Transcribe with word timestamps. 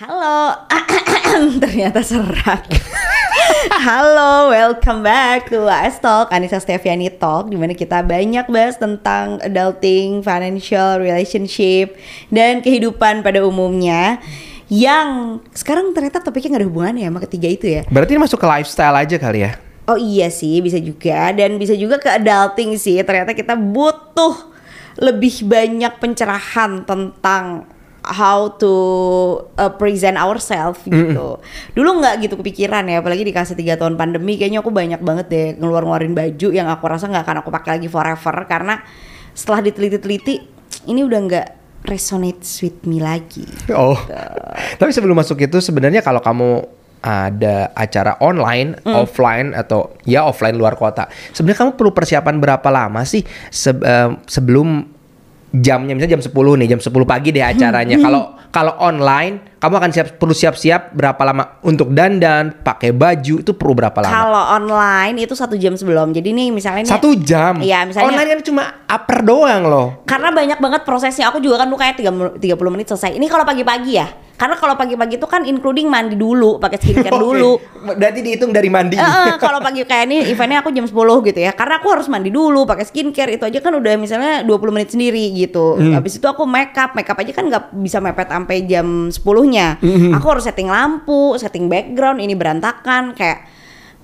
Halo, 0.00 0.56
ternyata 1.60 2.00
serak. 2.00 2.64
Halo, 3.84 4.48
welcome 4.48 5.04
back 5.04 5.52
to 5.52 5.68
AS 5.68 6.00
Talk, 6.00 6.32
Anissa 6.32 6.56
Steviani 6.56 7.12
Talk, 7.12 7.52
di 7.52 7.60
mana 7.60 7.76
kita 7.76 8.00
banyak 8.00 8.48
bahas 8.48 8.80
tentang 8.80 9.36
adulting, 9.44 10.24
financial, 10.24 11.04
relationship, 11.04 12.00
dan 12.32 12.64
kehidupan 12.64 13.20
pada 13.20 13.44
umumnya. 13.44 14.24
Yang 14.72 15.44
sekarang 15.52 15.92
ternyata 15.92 16.24
topiknya 16.24 16.56
nggak 16.56 16.62
ada 16.64 16.70
hubungannya 16.72 17.04
sama 17.04 17.20
ketiga 17.28 17.48
itu 17.52 17.66
ya. 17.68 17.82
Berarti 17.92 18.16
ini 18.16 18.24
masuk 18.24 18.40
ke 18.40 18.48
lifestyle 18.48 18.96
aja 18.96 19.16
kali 19.20 19.44
ya? 19.44 19.60
Oh 19.84 20.00
iya 20.00 20.32
sih, 20.32 20.64
bisa 20.64 20.80
juga 20.80 21.28
dan 21.36 21.60
bisa 21.60 21.76
juga 21.76 22.00
ke 22.00 22.08
adulting 22.08 22.72
sih. 22.80 22.96
Ternyata 23.04 23.36
kita 23.36 23.52
butuh 23.52 24.48
lebih 24.96 25.44
banyak 25.44 25.92
pencerahan 26.00 26.88
tentang 26.88 27.68
how 28.00 28.48
to 28.56 28.72
uh, 29.60 29.72
present 29.76 30.16
ourselves 30.16 30.80
gitu. 30.88 31.36
Dulu 31.76 31.88
nggak 32.00 32.24
gitu 32.24 32.34
kepikiran 32.40 32.88
ya, 32.88 33.04
apalagi 33.04 33.24
dikasih 33.28 33.56
tiga 33.56 33.76
tahun 33.76 34.00
pandemi, 34.00 34.40
kayaknya 34.40 34.64
aku 34.64 34.72
banyak 34.72 35.00
banget 35.04 35.26
deh 35.28 35.46
ngeluar-ngeluarin 35.60 36.16
baju 36.16 36.48
yang 36.52 36.68
aku 36.72 36.84
rasa 36.88 37.08
nggak 37.12 37.24
akan 37.28 37.36
aku 37.44 37.50
pakai 37.52 37.70
lagi 37.76 37.88
forever 37.92 38.34
karena 38.48 38.80
setelah 39.36 39.60
diteliti-teliti 39.64 40.34
ini 40.88 41.00
udah 41.04 41.18
nggak 41.28 41.48
resonate 41.88 42.44
with 42.64 42.80
me 42.88 43.00
lagi. 43.00 43.44
Oh. 43.72 43.96
Tapi 44.80 44.90
sebelum 44.92 45.16
masuk 45.16 45.40
itu 45.40 45.60
sebenarnya 45.60 46.00
kalau 46.00 46.20
kamu 46.20 46.80
ada 47.00 47.72
acara 47.72 48.20
online, 48.20 48.76
offline 48.84 49.56
atau 49.56 49.96
ya 50.04 50.28
offline 50.28 50.52
luar 50.52 50.76
kota, 50.76 51.08
sebenarnya 51.32 51.64
kamu 51.64 51.72
perlu 51.80 51.92
persiapan 51.96 52.36
berapa 52.36 52.68
lama 52.68 53.00
sih 53.08 53.24
se- 53.48 53.72
eh, 53.72 54.10
sebelum 54.28 54.99
jamnya 55.50 55.98
misalnya 55.98 56.18
jam 56.18 56.22
10 56.22 56.60
nih, 56.62 56.68
jam 56.70 56.80
10 56.80 56.90
pagi 57.06 57.28
deh 57.34 57.42
acaranya. 57.42 57.96
Kalau 57.98 58.22
kalau 58.50 58.74
online, 58.78 59.49
kamu 59.60 59.74
akan 59.76 59.90
siap 59.92 60.06
perlu 60.16 60.32
siap-siap 60.32 60.90
berapa 60.90 61.20
lama 61.20 61.60
untuk 61.60 61.92
dandan, 61.92 62.56
pakai 62.58 62.90
baju 62.90 63.34
itu 63.38 63.52
perlu 63.52 63.76
berapa 63.76 64.00
lama? 64.00 64.08
Kalau 64.10 64.42
online 64.56 65.20
itu 65.20 65.36
satu 65.36 65.52
jam 65.54 65.76
sebelum. 65.76 66.10
Jadi 66.10 66.32
nih 66.32 66.48
misalnya 66.48 66.88
Satu 66.88 67.12
jam. 67.14 67.60
Iya, 67.60 67.84
misalnya- 67.84 68.08
online 68.10 68.28
kan 68.30 68.40
cuma 68.42 68.62
upper 68.82 69.20
doang 69.20 69.62
loh. 69.62 70.00
karena 70.02 70.32
banyak 70.32 70.58
banget 70.58 70.82
prosesnya. 70.82 71.28
Aku 71.28 71.38
juga 71.38 71.60
kan 71.60 71.68
tuh 71.68 71.76
kayak 71.76 71.94
30 71.94 72.40
30 72.40 72.72
menit 72.72 72.88
selesai. 72.88 73.12
Ini 73.12 73.26
kalau 73.28 73.44
pagi-pagi 73.44 73.92
ya. 73.94 74.08
Karena 74.34 74.56
kalau 74.56 74.72
pagi-pagi 74.72 75.20
itu 75.20 75.28
kan 75.28 75.44
including 75.44 75.84
mandi 75.84 76.16
dulu, 76.16 76.56
pakai 76.56 76.80
skincare 76.80 77.12
dulu. 77.20 77.60
Oke. 77.60 77.92
Berarti 77.92 78.20
dihitung 78.20 78.50
dari 78.50 78.66
mandi. 78.66 78.96
Eh, 78.96 79.36
kalau 79.44 79.60
pagi 79.60 79.84
kayak 79.84 80.04
ini 80.06 80.24
eventnya 80.26 80.60
aku 80.60 80.72
jam 80.72 80.88
10 80.88 80.96
gitu 81.22 81.36
ya 81.38 81.52
karena 81.52 81.76
aku 81.76 81.88
harus 81.90 82.08
mandi 82.08 82.28
dulu 82.28 82.64
pakai 82.64 82.84
skincare 82.84 83.30
itu 83.30 83.44
aja 83.44 83.58
kan 83.58 83.68
udah 83.70 83.92
misalnya 83.94 84.40
20 84.40 84.48
menit 84.70 84.88
sendiri 84.90 85.20
gitu 85.34 85.76
habis 85.90 86.16
itu 86.16 86.24
aku 86.24 86.44
make 86.44 86.72
up 86.74 86.92
make 86.92 87.04
up 87.04 87.16
aja 87.16 87.28
kan 87.30 87.44
nggak 87.46 87.64
bisa 87.74 88.00
mepet 88.00 88.28
sampai 88.28 88.64
jam 88.64 88.86
10 89.06 89.20
nya 89.50 89.76
aku 90.14 90.26
harus 90.30 90.46
setting 90.46 90.70
lampu 90.70 91.34
setting 91.36 91.66
background 91.66 92.22
ini 92.22 92.38
berantakan 92.38 93.12
kayak 93.12 93.50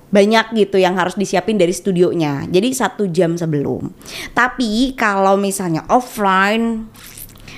banyak 0.07 0.55
gitu 0.55 0.79
yang 0.79 0.95
harus 0.95 1.19
disiapin 1.19 1.59
dari 1.59 1.75
studionya. 1.75 2.47
Jadi 2.47 2.69
satu 2.71 3.11
jam 3.11 3.35
sebelum. 3.35 3.91
Tapi 4.33 4.95
kalau 4.95 5.35
misalnya 5.35 5.83
offline 5.91 6.87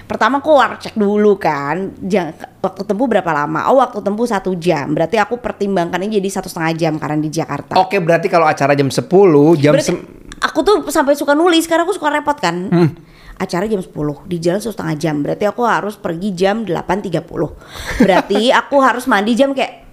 Pertama 0.08 0.40
aku 0.40 0.56
war 0.56 0.80
cek 0.80 0.96
dulu 0.96 1.36
kan 1.36 1.92
Jang- 2.00 2.32
Waktu 2.64 2.88
tempuh 2.88 3.04
berapa 3.04 3.28
lama? 3.28 3.68
Oh 3.68 3.76
waktu 3.76 4.00
tempuh 4.00 4.24
satu 4.24 4.56
jam. 4.56 4.96
Berarti 4.96 5.20
aku 5.20 5.36
pertimbangkannya 5.36 6.08
jadi 6.08 6.28
satu 6.32 6.48
setengah 6.48 6.72
jam 6.72 6.92
Karena 6.96 7.20
di 7.20 7.28
Jakarta. 7.28 7.76
Oke, 7.76 8.00
berarti 8.00 8.32
kalau 8.32 8.48
acara 8.48 8.72
jam 8.72 8.88
10, 8.88 9.04
jam 9.60 9.76
Berarti 9.76 9.92
aku 10.40 10.58
tuh 10.64 10.76
sampai 10.88 11.12
suka 11.12 11.36
nulis 11.36 11.68
Karena 11.68 11.84
aku 11.84 11.92
suka 11.92 12.08
repot 12.08 12.40
kan 12.40 12.72
Acara 13.38 13.64
jam 13.64 13.78
10 13.78 13.94
Di 14.24 14.36
jalan 14.36 14.58
setengah 14.58 14.94
jam. 14.94 15.14
Berarti 15.18 15.44
aku 15.44 15.62
harus 15.62 15.94
pergi 15.94 16.30
jam 16.32 16.62
8.30 16.62 17.22
Berarti 17.98 18.50
aku 18.60 18.76
harus 18.78 19.06
mandi 19.06 19.32
jam 19.32 19.50
kayak 19.50 19.86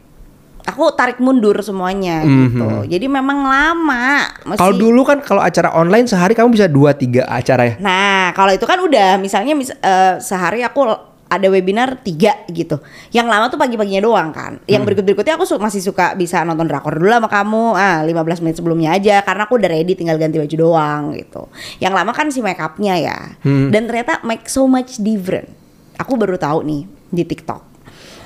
Aku 0.66 0.90
tarik 0.92 1.22
mundur 1.22 1.54
semuanya 1.62 2.26
gitu. 2.26 2.66
Jadi 2.90 3.06
memang 3.06 3.46
lama. 3.46 4.25
Masih- 4.44 4.58
Kalau 4.58 4.74
dulu 4.74 5.06
kan 5.06 5.22
kalau 5.22 5.38
acara 5.38 5.69
online 5.72 6.09
sehari 6.09 6.34
kamu 6.34 6.50
bisa 6.52 6.66
2 6.66 6.90
3 6.90 7.22
acara 7.22 7.64
ya. 7.64 7.74
Nah, 7.78 8.34
kalau 8.34 8.50
itu 8.50 8.66
kan 8.66 8.81
udah 8.81 9.14
misalnya 9.16 9.53
mis- 9.53 9.69
eh, 9.72 10.18
sehari 10.18 10.66
aku 10.66 10.90
ada 11.25 11.47
webinar 11.50 12.00
tiga 12.00 12.46
gitu. 12.47 12.78
Yang 13.09 13.28
lama 13.28 13.46
tuh 13.50 13.58
pagi-paginya 13.58 14.00
doang 14.00 14.30
kan. 14.30 14.62
Yang 14.63 14.78
Hmm. 14.78 14.88
berikut-berikutnya 14.88 15.34
aku 15.36 15.46
su- 15.46 15.58
masih 15.58 15.81
suka 15.81 16.13
bisa 16.13 16.41
nonton 16.41 16.66
drakor 16.66 16.94
dulu 16.94 17.09
sama 17.09 17.28
kamu. 17.28 17.63
Ah, 17.74 18.00
15 18.02 18.40
menit 18.40 18.56
sebelumnya 18.56 18.94
aja 18.94 19.19
karena 19.22 19.44
aku 19.44 19.58
udah 19.58 19.68
ready 19.68 19.94
tinggal 19.94 20.16
ganti 20.16 20.38
baju 20.38 20.56
doang 20.56 21.03
gitu. 21.13 21.50
Yang 21.78 21.94
lama 21.94 22.12
kan 22.13 22.30
si 22.30 22.40
make 22.40 22.59
upnya 22.59 22.94
ya. 22.96 23.18
Hmm. 23.41 23.69
Dan 23.69 23.86
ternyata 23.86 24.22
make 24.22 24.46
so 24.46 24.66
much 24.66 24.97
different. 24.97 25.50
Aku 25.97 26.13
baru 26.13 26.38
tahu 26.38 26.62
nih 26.62 26.84
di 27.09 27.24
TikTok 27.24 27.62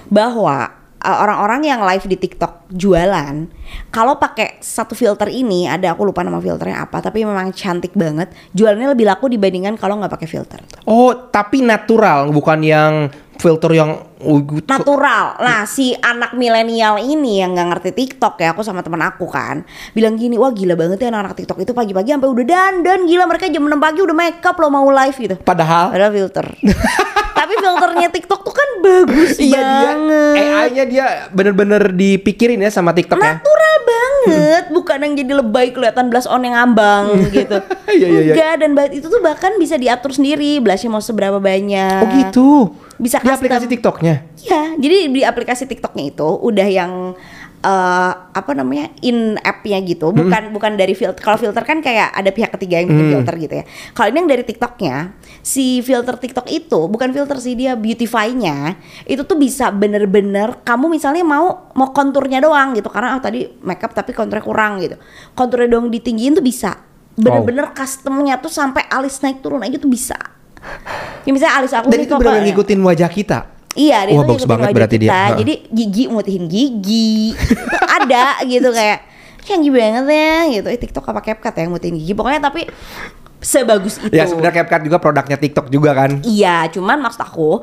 bahwa 0.08 0.79
orang-orang 1.00 1.64
yang 1.64 1.80
live 1.80 2.06
di 2.06 2.18
TikTok 2.20 2.68
jualan, 2.76 3.36
kalau 3.90 4.20
pakai 4.20 4.60
satu 4.60 4.94
filter 4.94 5.32
ini, 5.32 5.64
ada 5.64 5.96
aku 5.96 6.04
lupa 6.04 6.22
nama 6.22 6.44
filternya 6.44 6.84
apa, 6.84 7.00
tapi 7.00 7.24
memang 7.24 7.56
cantik 7.56 7.96
banget. 7.96 8.36
Jualannya 8.52 8.92
lebih 8.92 9.08
laku 9.08 9.32
dibandingkan 9.32 9.80
kalau 9.80 9.96
nggak 10.00 10.12
pakai 10.12 10.28
filter. 10.28 10.60
Oh, 10.84 11.16
tapi 11.32 11.64
natural, 11.64 12.30
bukan 12.36 12.60
yang 12.60 12.94
filter 13.40 13.72
yang 13.74 13.92
Natural. 14.20 15.40
Nah, 15.40 15.64
si 15.64 15.96
anak 15.96 16.36
milenial 16.36 17.00
ini 17.00 17.40
yang 17.40 17.56
nggak 17.56 17.68
ngerti 17.72 17.90
TikTok 17.96 18.36
ya, 18.36 18.52
aku 18.52 18.68
sama 18.68 18.84
teman 18.84 19.00
aku 19.00 19.24
kan, 19.32 19.64
bilang 19.96 20.20
gini, 20.20 20.36
wah 20.36 20.52
gila 20.52 20.76
banget 20.76 21.00
ya 21.00 21.08
anak-anak 21.08 21.40
TikTok 21.40 21.64
itu 21.64 21.72
pagi-pagi 21.72 22.12
sampai 22.12 22.28
udah 22.28 22.44
dandan, 22.44 23.08
gila 23.08 23.24
mereka 23.24 23.48
jam 23.48 23.64
6 23.64 23.80
pagi 23.80 24.04
udah 24.04 24.12
make 24.12 24.44
up 24.44 24.60
loh 24.60 24.68
mau 24.68 24.84
live 24.92 25.16
gitu. 25.16 25.36
padahal 25.40 25.96
Padahal 25.96 26.12
filter. 26.12 26.46
tapi 27.40 27.56
filternya 27.56 28.08
TikTok 28.12 28.42
tuh 28.44 28.52
kan 28.52 28.70
bagus 28.84 29.40
iya 29.40 29.58
dia 29.58 29.90
banget. 29.96 30.36
AI-nya 30.38 30.84
dia 30.86 31.06
bener-bener 31.32 31.96
dipikirin 31.96 32.60
ya 32.60 32.68
sama 32.68 32.92
TikTok 32.92 33.16
ya. 33.16 33.40
natural 33.40 33.76
banget 33.88 34.64
bukan 34.70 34.98
yang 35.00 35.14
jadi 35.16 35.34
lebay 35.40 35.72
kelihatan 35.72 36.12
blush 36.12 36.28
on 36.28 36.44
yang 36.44 36.60
ngambang 36.60 37.16
gitu 37.34 37.58
Iya, 37.88 38.06
iya, 38.06 38.20
iya. 38.22 38.34
enggak 38.36 38.54
dan 38.60 38.72
itu 38.92 39.08
tuh 39.08 39.24
bahkan 39.24 39.56
bisa 39.56 39.80
diatur 39.80 40.12
sendiri 40.12 40.60
blushnya 40.60 40.92
mau 40.92 41.00
seberapa 41.02 41.40
banyak 41.40 42.02
Oh 42.04 42.10
gitu. 42.12 42.50
Bisa 43.00 43.24
di 43.24 43.32
custom. 43.32 43.40
aplikasi 43.40 43.66
TikToknya. 43.72 44.16
ya 44.44 44.76
jadi 44.76 44.98
di 45.08 45.22
aplikasi 45.24 45.64
TikToknya 45.66 46.12
itu 46.12 46.28
udah 46.28 46.68
yang 46.68 47.16
eh, 47.64 48.12
apa 48.16 48.52
namanya 48.56 48.92
in 49.04 49.36
app-nya 49.40 49.80
gitu 49.84 50.12
bukan 50.16 50.52
bukan 50.56 50.80
dari 50.80 50.96
filter 50.96 51.20
kalau 51.20 51.36
filter 51.36 51.64
kan 51.64 51.84
kayak 51.84 52.12
ada 52.16 52.32
pihak 52.32 52.52
ketiga 52.56 52.80
yang 52.84 52.88
bikin 52.92 53.08
filter 53.16 53.34
gitu 53.40 53.54
ya. 53.64 53.66
Kalau 53.96 54.08
ini 54.12 54.18
yang 54.24 54.30
dari 54.32 54.44
TikToknya 54.44 54.96
si 55.44 55.80
filter 55.84 56.16
TikTok 56.16 56.48
itu 56.52 56.80
bukan 56.88 57.12
filter 57.12 57.38
sih 57.40 57.56
dia 57.56 57.76
beautify-nya 57.76 58.80
itu 59.08 59.24
tuh 59.24 59.36
bisa 59.40 59.72
bener-bener 59.72 60.60
kamu 60.64 60.92
misalnya 60.92 61.24
mau 61.24 61.72
mau 61.76 61.92
konturnya 61.92 62.40
doang 62.44 62.76
gitu. 62.76 62.88
Karena 62.88 63.20
oh, 63.20 63.24
tadi 63.24 63.48
makeup 63.64 63.92
tapi 63.92 64.16
konturnya 64.16 64.44
kurang 64.44 64.80
gitu. 64.84 64.96
Konturnya 65.36 65.68
doang 65.68 65.92
ditinggiin 65.92 66.40
tuh 66.40 66.46
bisa. 66.46 66.80
Bener-bener 67.20 67.76
customnya 67.76 68.40
tuh 68.40 68.48
sampai 68.48 68.88
alis 68.88 69.20
naik 69.20 69.44
turun 69.44 69.60
aja 69.60 69.76
tuh 69.76 69.92
bisa 69.92 70.39
ya 71.24 71.32
misalnya 71.32 71.56
alis 71.62 71.74
aku 71.74 71.88
Dan 71.92 72.00
itu 72.06 72.14
benar 72.16 72.42
ngikutin 72.44 72.80
wajah 72.84 73.10
kita. 73.12 73.40
Iya, 73.78 74.10
dia 74.10 74.18
Wah, 74.18 74.26
bagus 74.26 74.50
banget 74.50 74.74
berarti 74.74 74.98
dia. 74.98 75.10
kita. 75.14 75.20
Ha. 75.22 75.38
Jadi 75.40 75.54
gigi 75.70 76.04
mutihin 76.10 76.46
gigi. 76.50 77.38
Ada 78.02 78.44
gitu 78.50 78.74
kayak 78.74 79.00
canggih 79.46 79.72
banget 79.72 80.06
ya 80.10 80.36
gitu. 80.58 80.68
Eh 80.74 80.80
TikTok 80.82 81.06
apa 81.06 81.22
CapCut 81.22 81.54
ya 81.54 81.62
yang 81.64 81.72
mutihin 81.72 81.96
gigi. 82.02 82.14
Pokoknya 82.18 82.42
tapi 82.42 82.66
sebagus 83.40 84.02
itu. 84.02 84.12
Ya 84.12 84.26
sebenarnya 84.26 84.66
CapCut 84.66 84.82
juga 84.90 84.98
produknya 84.98 85.38
TikTok 85.38 85.70
juga 85.70 85.94
kan. 85.94 86.20
Iya, 86.26 86.68
cuman 86.74 86.98
maksud 87.00 87.22
aku 87.22 87.62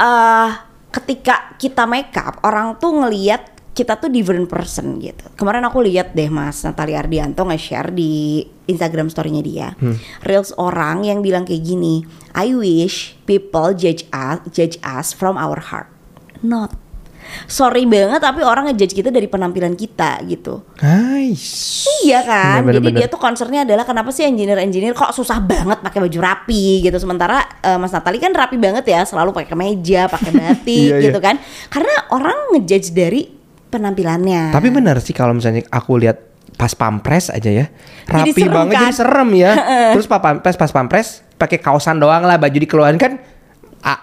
eh 0.00 0.50
ketika 0.90 1.54
kita 1.58 1.86
makeup 1.86 2.42
orang 2.42 2.78
tuh 2.78 2.90
ngelihat 2.94 3.59
kita 3.70 3.96
tuh 3.96 4.10
different 4.10 4.50
person 4.50 4.98
gitu. 4.98 5.24
Kemarin 5.38 5.62
aku 5.62 5.80
lihat 5.80 6.12
deh 6.12 6.26
Mas 6.26 6.60
Natali 6.66 6.92
Ardianto 6.98 7.46
nge-share 7.46 7.94
di 7.94 8.42
Instagram 8.66 9.08
story-nya 9.08 9.42
dia. 9.42 9.68
Reels 10.26 10.50
orang 10.58 11.06
yang 11.06 11.22
bilang 11.22 11.46
kayak 11.46 11.62
gini, 11.62 12.02
I 12.34 12.50
wish 12.52 13.14
people 13.24 13.70
judge 13.72 14.04
us, 14.10 14.42
judge 14.50 14.76
us 14.82 15.14
from 15.14 15.38
our 15.38 15.62
heart. 15.70 15.86
Not. 16.42 16.74
Sorry 17.46 17.86
banget 17.86 18.18
tapi 18.18 18.42
orang 18.42 18.66
ngejudge 18.70 18.96
kita 18.96 19.14
dari 19.14 19.30
penampilan 19.30 19.78
kita 19.78 20.18
gitu. 20.26 20.66
Nice. 20.82 21.86
Iya 22.02 22.26
kan, 22.26 22.66
Bener, 22.66 22.80
bener, 22.80 22.90
jadi 22.90 23.06
dia 23.06 23.08
tuh 23.12 23.20
concernnya 23.20 23.62
adalah 23.62 23.84
kenapa 23.86 24.10
sih 24.10 24.24
engineer-engineer 24.26 24.96
kok 24.96 25.14
susah 25.14 25.38
banget 25.38 25.78
pakai 25.78 26.00
baju 26.00 26.18
rapi 26.18 26.82
gitu. 26.82 26.96
Sementara 26.98 27.44
eh, 27.62 27.78
Mas 27.78 27.94
Natali 27.94 28.18
kan 28.18 28.34
rapi 28.34 28.58
banget 28.58 28.82
ya, 28.88 29.06
selalu 29.06 29.30
pakai 29.30 29.48
kemeja, 29.52 30.10
pakai 30.10 30.30
batik 30.32 30.90
Iya, 30.90 30.96
iya. 30.98 31.04
gitu 31.06 31.18
kan. 31.22 31.38
Karena 31.70 31.94
orang 32.10 32.56
ngejudge 32.56 32.90
dari 32.90 33.39
penampilannya. 33.70 34.50
Tapi 34.50 34.68
benar 34.68 34.98
sih 34.98 35.14
kalau 35.14 35.32
misalnya 35.38 35.62
aku 35.70 35.96
lihat 35.96 36.18
pas 36.58 36.74
pampres 36.74 37.30
aja 37.32 37.48
ya. 37.48 37.66
Jadi 38.04 38.30
Rapi 38.34 38.40
serem 38.42 38.52
banget 38.52 38.74
kan? 38.74 38.82
jadi 38.84 38.94
serem 38.94 39.28
ya. 39.32 39.52
Terus 39.96 40.06
pas 40.10 40.20
pampres 40.20 40.56
pas 40.58 40.70
pampres 40.74 41.06
pakai 41.40 41.58
kaosan 41.62 41.96
doang 41.96 42.26
lah 42.26 42.36
baju 42.36 42.58
dikeluarin 42.58 43.00
kan 43.00 43.16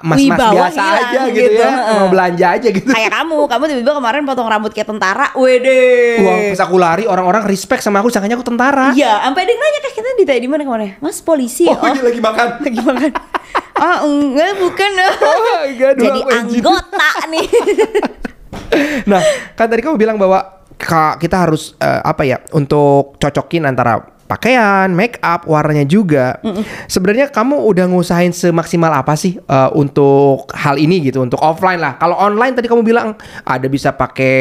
mas-mas 0.02 0.40
biasa 0.42 0.82
hilang 0.82 1.06
aja 1.06 1.20
gitu, 1.30 1.38
gitu, 1.38 1.62
ya. 1.62 1.70
heeh. 1.70 1.98
Mau 2.02 2.08
belanja 2.10 2.48
aja 2.58 2.68
gitu. 2.74 2.90
kayak 2.90 3.12
kamu, 3.14 3.40
kamu 3.46 3.64
tiba-tiba 3.70 3.94
kemarin 3.94 4.22
potong 4.26 4.50
rambut 4.50 4.72
kayak 4.74 4.90
tentara, 4.90 5.28
wede. 5.38 6.18
Wah, 6.26 6.38
pas 6.50 6.62
aku 6.66 6.76
lari 6.82 7.04
orang-orang 7.06 7.46
respect 7.46 7.86
sama 7.86 8.02
aku 8.02 8.10
sangkanya 8.10 8.42
aku 8.42 8.48
tentara. 8.48 8.98
Iya, 8.98 9.22
sampai 9.22 9.42
ada 9.46 9.52
yang 9.54 9.62
nanya 9.62 9.80
kayak 9.86 9.96
kita 10.02 10.08
ditanya 10.18 10.42
di 10.42 10.50
mana 10.50 10.62
kemarin? 10.66 10.90
Mas 10.98 11.22
polisi. 11.22 11.70
Oh, 11.70 11.78
iya 11.78 12.02
lagi 12.02 12.18
makan. 12.18 12.48
lagi 12.66 12.80
makan. 12.82 13.12
ah 13.78 14.02
enggak 14.02 14.58
bukan 14.58 14.92
Oh, 15.22 15.62
enggak, 15.70 15.94
jadi 16.02 16.20
anggota 16.34 17.10
nih 17.30 17.46
nah, 19.08 19.24
kan 19.56 19.72
tadi 19.72 19.82
kamu 19.82 19.96
bilang 19.96 20.20
bahwa 20.20 20.62
ka- 20.78 21.18
kita 21.18 21.48
harus 21.48 21.74
eh, 21.80 22.02
apa 22.04 22.28
ya 22.28 22.38
untuk 22.54 23.18
cocokin 23.18 23.66
antara 23.66 24.04
pakaian, 24.28 24.92
make 24.92 25.16
up, 25.24 25.48
warnanya 25.48 25.88
juga. 25.88 26.44
Sebenarnya 26.92 27.32
kamu 27.32 27.64
udah 27.64 27.88
ngusahain 27.88 28.36
semaksimal 28.36 28.92
apa 28.92 29.16
sih 29.16 29.40
eh, 29.40 29.70
untuk 29.72 30.52
hal 30.52 30.76
ini 30.76 31.00
gitu, 31.00 31.24
untuk 31.24 31.40
offline 31.40 31.80
lah. 31.80 31.96
Kalau 31.96 32.20
online 32.20 32.52
tadi 32.52 32.68
kamu 32.68 32.84
bilang 32.84 33.16
ada 33.48 33.68
bisa 33.72 33.96
pakai 33.96 34.36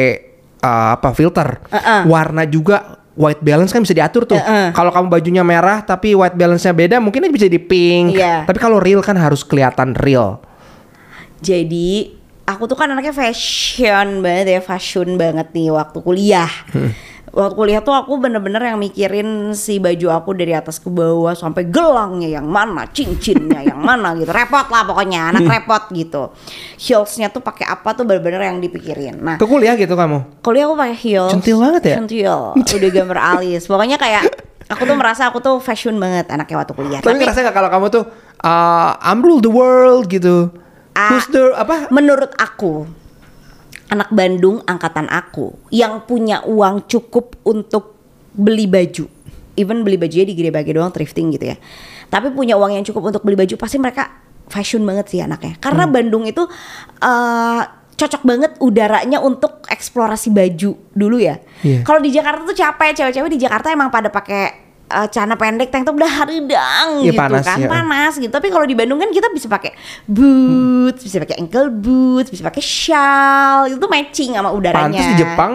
eh, 0.59 0.89
apa 0.91 1.15
filter, 1.15 1.63
Uh-uh. 1.71 2.03
warna 2.03 2.43
juga 2.43 2.99
white 3.17 3.41
balance 3.41 3.71
kan 3.73 3.81
bisa 3.81 3.95
diatur 3.95 4.27
tuh. 4.27 4.37
Uh-uh. 4.37 4.75
Kalau 4.75 4.91
kamu 4.91 5.07
bajunya 5.07 5.41
merah 5.47 5.79
tapi 5.81 6.13
white 6.13 6.35
balance-nya 6.35 6.75
beda, 6.75 6.99
mungkin 6.99 7.23
bisa 7.31 7.47
di 7.47 7.57
pink. 7.57 8.13
Iya. 8.13 8.43
Tapi 8.43 8.59
kalau 8.59 8.83
real 8.83 8.99
kan 8.99 9.15
harus 9.15 9.41
kelihatan 9.47 9.95
real. 9.95 10.43
Jadi 11.39 12.11
aku 12.47 12.63
tuh 12.65 12.79
kan 12.79 12.87
anaknya 12.87 13.11
fashion 13.11 14.23
banget 14.23 14.57
ya, 14.57 14.59
fashion 14.63 15.19
banget 15.19 15.51
nih 15.51 15.69
waktu 15.69 15.99
kuliah. 15.99 16.47
Waktu 17.27 17.53
kuliah 17.53 17.83
tuh 17.85 17.93
aku 17.93 18.17
bener-bener 18.17 18.63
yang 18.65 18.79
mikirin 18.81 19.51
si 19.53 19.77
baju 19.77 20.09
aku 20.09 20.33
dari 20.33 20.55
atas 20.55 20.81
ke 20.81 20.89
bawah 20.89 21.35
sampai 21.37 21.67
gelangnya 21.69 22.39
yang 22.39 22.47
mana, 22.49 22.87
cincinnya 22.89 23.61
yang 23.61 23.77
mana 23.77 24.15
gitu. 24.17 24.31
Repot 24.31 24.65
lah 24.71 24.87
pokoknya, 24.87 25.35
anak 25.35 25.45
repot 25.45 25.91
gitu. 25.93 26.33
Heelsnya 26.81 27.29
tuh 27.29 27.43
pakai 27.43 27.67
apa 27.67 27.93
tuh 27.93 28.07
bener-bener 28.07 28.41
yang 28.41 28.57
dipikirin. 28.57 29.21
Nah, 29.21 29.35
Ke 29.37 29.45
kuliah 29.45 29.75
gitu 29.77 29.93
kamu. 29.93 30.39
kuliah 30.41 30.65
aku 30.65 30.75
pakai 30.79 30.97
heels. 30.97 31.31
Centil 31.35 31.57
banget 31.61 31.81
ya? 31.83 31.95
Centil. 32.01 32.37
Udah 32.79 32.89
gambar 32.95 33.19
alis. 33.37 33.63
Pokoknya 33.69 34.01
kayak 34.01 34.23
aku 34.71 34.81
tuh 34.87 34.95
merasa 34.97 35.29
aku 35.29 35.37
tuh 35.37 35.59
fashion 35.61 35.99
banget 35.99 36.31
anaknya 36.33 36.63
waktu 36.63 36.73
kuliah. 36.73 36.99
Tapi 37.03 37.21
ngerasa 37.21 37.43
gak 37.43 37.53
kalau 37.53 37.69
kamu 37.69 37.85
tuh 37.91 38.03
uh, 38.41 38.97
I'm 39.03 39.21
rule 39.21 39.43
the 39.43 39.51
world 39.51 40.09
gitu? 40.09 40.49
Who's 40.97 41.29
the 41.29 41.53
apa? 41.53 41.93
Menurut 41.93 42.33
aku, 42.41 42.89
anak 43.93 44.09
Bandung 44.09 44.65
angkatan 44.65 45.07
aku 45.07 45.53
yang 45.69 46.03
punya 46.03 46.41
uang 46.43 46.89
cukup 46.89 47.37
untuk 47.45 47.95
beli 48.33 48.65
baju, 48.65 49.05
even 49.53 49.85
beli 49.85 49.97
bajunya 49.97 50.25
di 50.27 50.33
Gede 50.33 50.73
doang 50.73 50.89
thrifting 50.89 51.33
gitu 51.37 51.53
ya. 51.53 51.57
Tapi 52.07 52.33
punya 52.33 52.57
uang 52.57 52.73
yang 52.77 52.85
cukup 52.85 53.13
untuk 53.13 53.21
beli 53.21 53.37
baju, 53.37 53.55
pasti 53.59 53.77
mereka 53.77 54.09
fashion 54.47 54.83
banget 54.87 55.11
sih 55.11 55.19
anaknya. 55.21 55.59
Karena 55.59 55.85
Hmm. 55.85 55.93
Bandung 55.93 56.23
itu 56.25 56.43
eh, 57.03 57.61
cocok 57.97 58.21
banget 58.21 58.51
udaranya 58.61 59.17
untuk 59.19 59.65
eksplorasi 59.65 60.29
baju 60.29 60.77
dulu 60.93 61.17
ya. 61.17 61.41
Iya. 61.65 61.81
Kalau 61.81 61.97
di 61.97 62.13
Jakarta 62.13 62.45
tuh 62.45 62.53
capek, 62.53 62.93
cewek-cewek 62.93 63.31
di 63.33 63.41
Jakarta 63.41 63.73
emang 63.73 63.89
pada 63.89 64.13
pakai 64.13 64.66
eh, 64.87 65.07
celana 65.11 65.35
pendek, 65.35 65.67
tank 65.69 65.83
top 65.83 65.95
udah 65.99 66.11
haridang 66.23 66.87
Iya, 67.03 67.11
gitu 67.11 67.19
panas, 67.19 67.45
kan, 67.45 67.57
ya. 67.59 67.69
panas 67.69 68.13
gitu. 68.17 68.31
Tapi 68.31 68.47
kalau 68.47 68.65
di 68.65 68.75
Bandung 68.75 68.99
kan 68.99 69.11
kita 69.11 69.27
bisa 69.31 69.47
pakai 69.51 69.75
boots, 70.07 71.03
bisa 71.03 71.19
pakai 71.19 71.37
ankle 71.39 71.69
boots, 71.71 72.31
bisa 72.31 72.43
pakai 72.47 72.63
shawl, 72.63 73.71
itu 73.71 73.87
matching 73.87 74.31
sama 74.35 74.49
udaranya. 74.55 74.95
Pantes 74.95 75.05
di 75.11 75.15
Jepang 75.19 75.53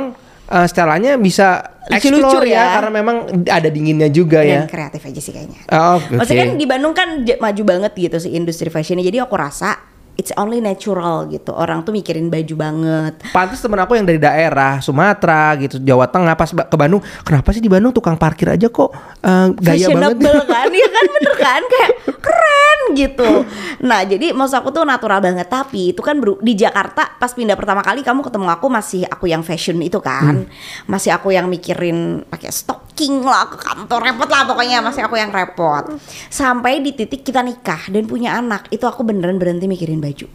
uh, 0.52 0.66
setelahnya 0.68 1.16
bisa 1.16 1.72
Lucu-lucu 1.82 2.38
explore 2.38 2.46
ya, 2.46 2.54
ya. 2.54 2.64
karena 2.78 2.90
memang 2.94 3.16
ada 3.50 3.68
dinginnya 3.72 4.06
juga 4.06 4.46
dan 4.46 4.64
ya. 4.64 4.70
kreatif 4.70 5.02
aja 5.02 5.20
sih 5.20 5.32
kayaknya. 5.34 5.60
Oh, 5.72 5.98
oke. 5.98 6.14
Maksudnya 6.22 6.44
kan 6.46 6.50
di 6.54 6.66
Bandung 6.68 6.94
kan 6.94 7.08
maju 7.26 7.62
banget 7.66 7.92
gitu 7.98 8.16
sih 8.22 8.32
industri 8.38 8.70
fashionnya. 8.70 9.02
Jadi 9.02 9.18
aku 9.18 9.34
rasa 9.34 9.91
it's 10.16 10.32
only 10.36 10.60
natural 10.60 11.28
gitu. 11.28 11.52
Orang 11.52 11.84
tuh 11.84 11.92
mikirin 11.94 12.28
baju 12.28 12.54
banget. 12.56 13.14
Pantes 13.32 13.60
temen 13.60 13.80
aku 13.80 13.96
yang 13.96 14.06
dari 14.06 14.20
daerah 14.20 14.78
Sumatera 14.84 15.56
gitu, 15.58 15.80
Jawa 15.80 16.08
Tengah 16.08 16.34
pas 16.36 16.50
ke 16.50 16.76
Bandung, 16.76 17.00
kenapa 17.24 17.50
sih 17.50 17.62
di 17.62 17.70
Bandung 17.70 17.92
tukang 17.94 18.16
parkir 18.16 18.52
aja 18.52 18.68
kok 18.68 18.92
uh, 19.24 19.48
gaya 19.56 19.88
banget? 19.90 20.20
Fashionable 20.20 20.40
kan, 20.52 20.68
iya 20.72 20.88
kan 20.88 21.04
bener 21.08 21.34
kan 21.36 21.62
kayak 21.66 21.90
keren 22.20 22.61
gitu. 22.92 23.46
Nah 23.86 24.02
jadi 24.02 24.34
maksud 24.34 24.58
aku 24.58 24.74
tuh 24.74 24.82
natural 24.82 25.22
banget. 25.22 25.46
Tapi 25.46 25.94
itu 25.94 26.02
kan 26.02 26.18
di 26.18 26.52
Jakarta 26.58 27.16
pas 27.16 27.30
pindah 27.30 27.54
pertama 27.54 27.80
kali 27.80 28.02
kamu 28.02 28.26
ketemu 28.26 28.46
aku 28.50 28.66
masih 28.66 29.02
aku 29.06 29.30
yang 29.30 29.46
fashion 29.46 29.78
itu 29.80 30.02
kan, 30.02 30.44
masih 30.90 31.14
aku 31.14 31.30
yang 31.30 31.46
mikirin 31.46 32.26
pakai 32.26 32.50
stocking 32.50 33.22
lah 33.22 33.46
ke 33.48 33.56
kantor 33.56 34.00
repot 34.12 34.28
lah 34.28 34.42
pokoknya 34.44 34.82
masih 34.82 35.06
aku 35.06 35.16
yang 35.16 35.30
repot. 35.32 35.96
Sampai 36.28 36.82
di 36.82 36.92
titik 36.92 37.22
kita 37.22 37.40
nikah 37.40 37.88
dan 37.88 38.04
punya 38.04 38.36
anak 38.36 38.68
itu 38.74 38.84
aku 38.84 39.06
beneran 39.06 39.38
berhenti 39.38 39.70
mikirin 39.70 40.02
baju. 40.02 40.26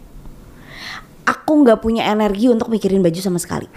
Aku 1.27 1.53
nggak 1.63 1.83
punya 1.83 2.07
energi 2.07 2.47
untuk 2.47 2.71
mikirin 2.71 3.03
baju 3.03 3.19
sama 3.19 3.35
sekali 3.35 3.67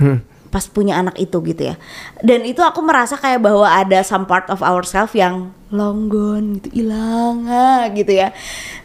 pas 0.50 0.66
punya 0.66 0.98
anak 0.98 1.14
itu 1.16 1.38
gitu 1.46 1.62
ya. 1.72 1.74
Dan 2.20 2.42
itu 2.42 2.58
aku 2.60 2.82
merasa 2.82 3.14
kayak 3.14 3.38
bahwa 3.40 3.70
ada 3.70 4.02
some 4.02 4.26
part 4.26 4.50
of 4.50 4.60
ourselves 4.60 5.14
yang 5.14 5.54
long 5.70 6.10
gone 6.10 6.58
gitu 6.58 6.82
hilang 6.82 7.46
gitu 7.94 8.10
ya. 8.18 8.34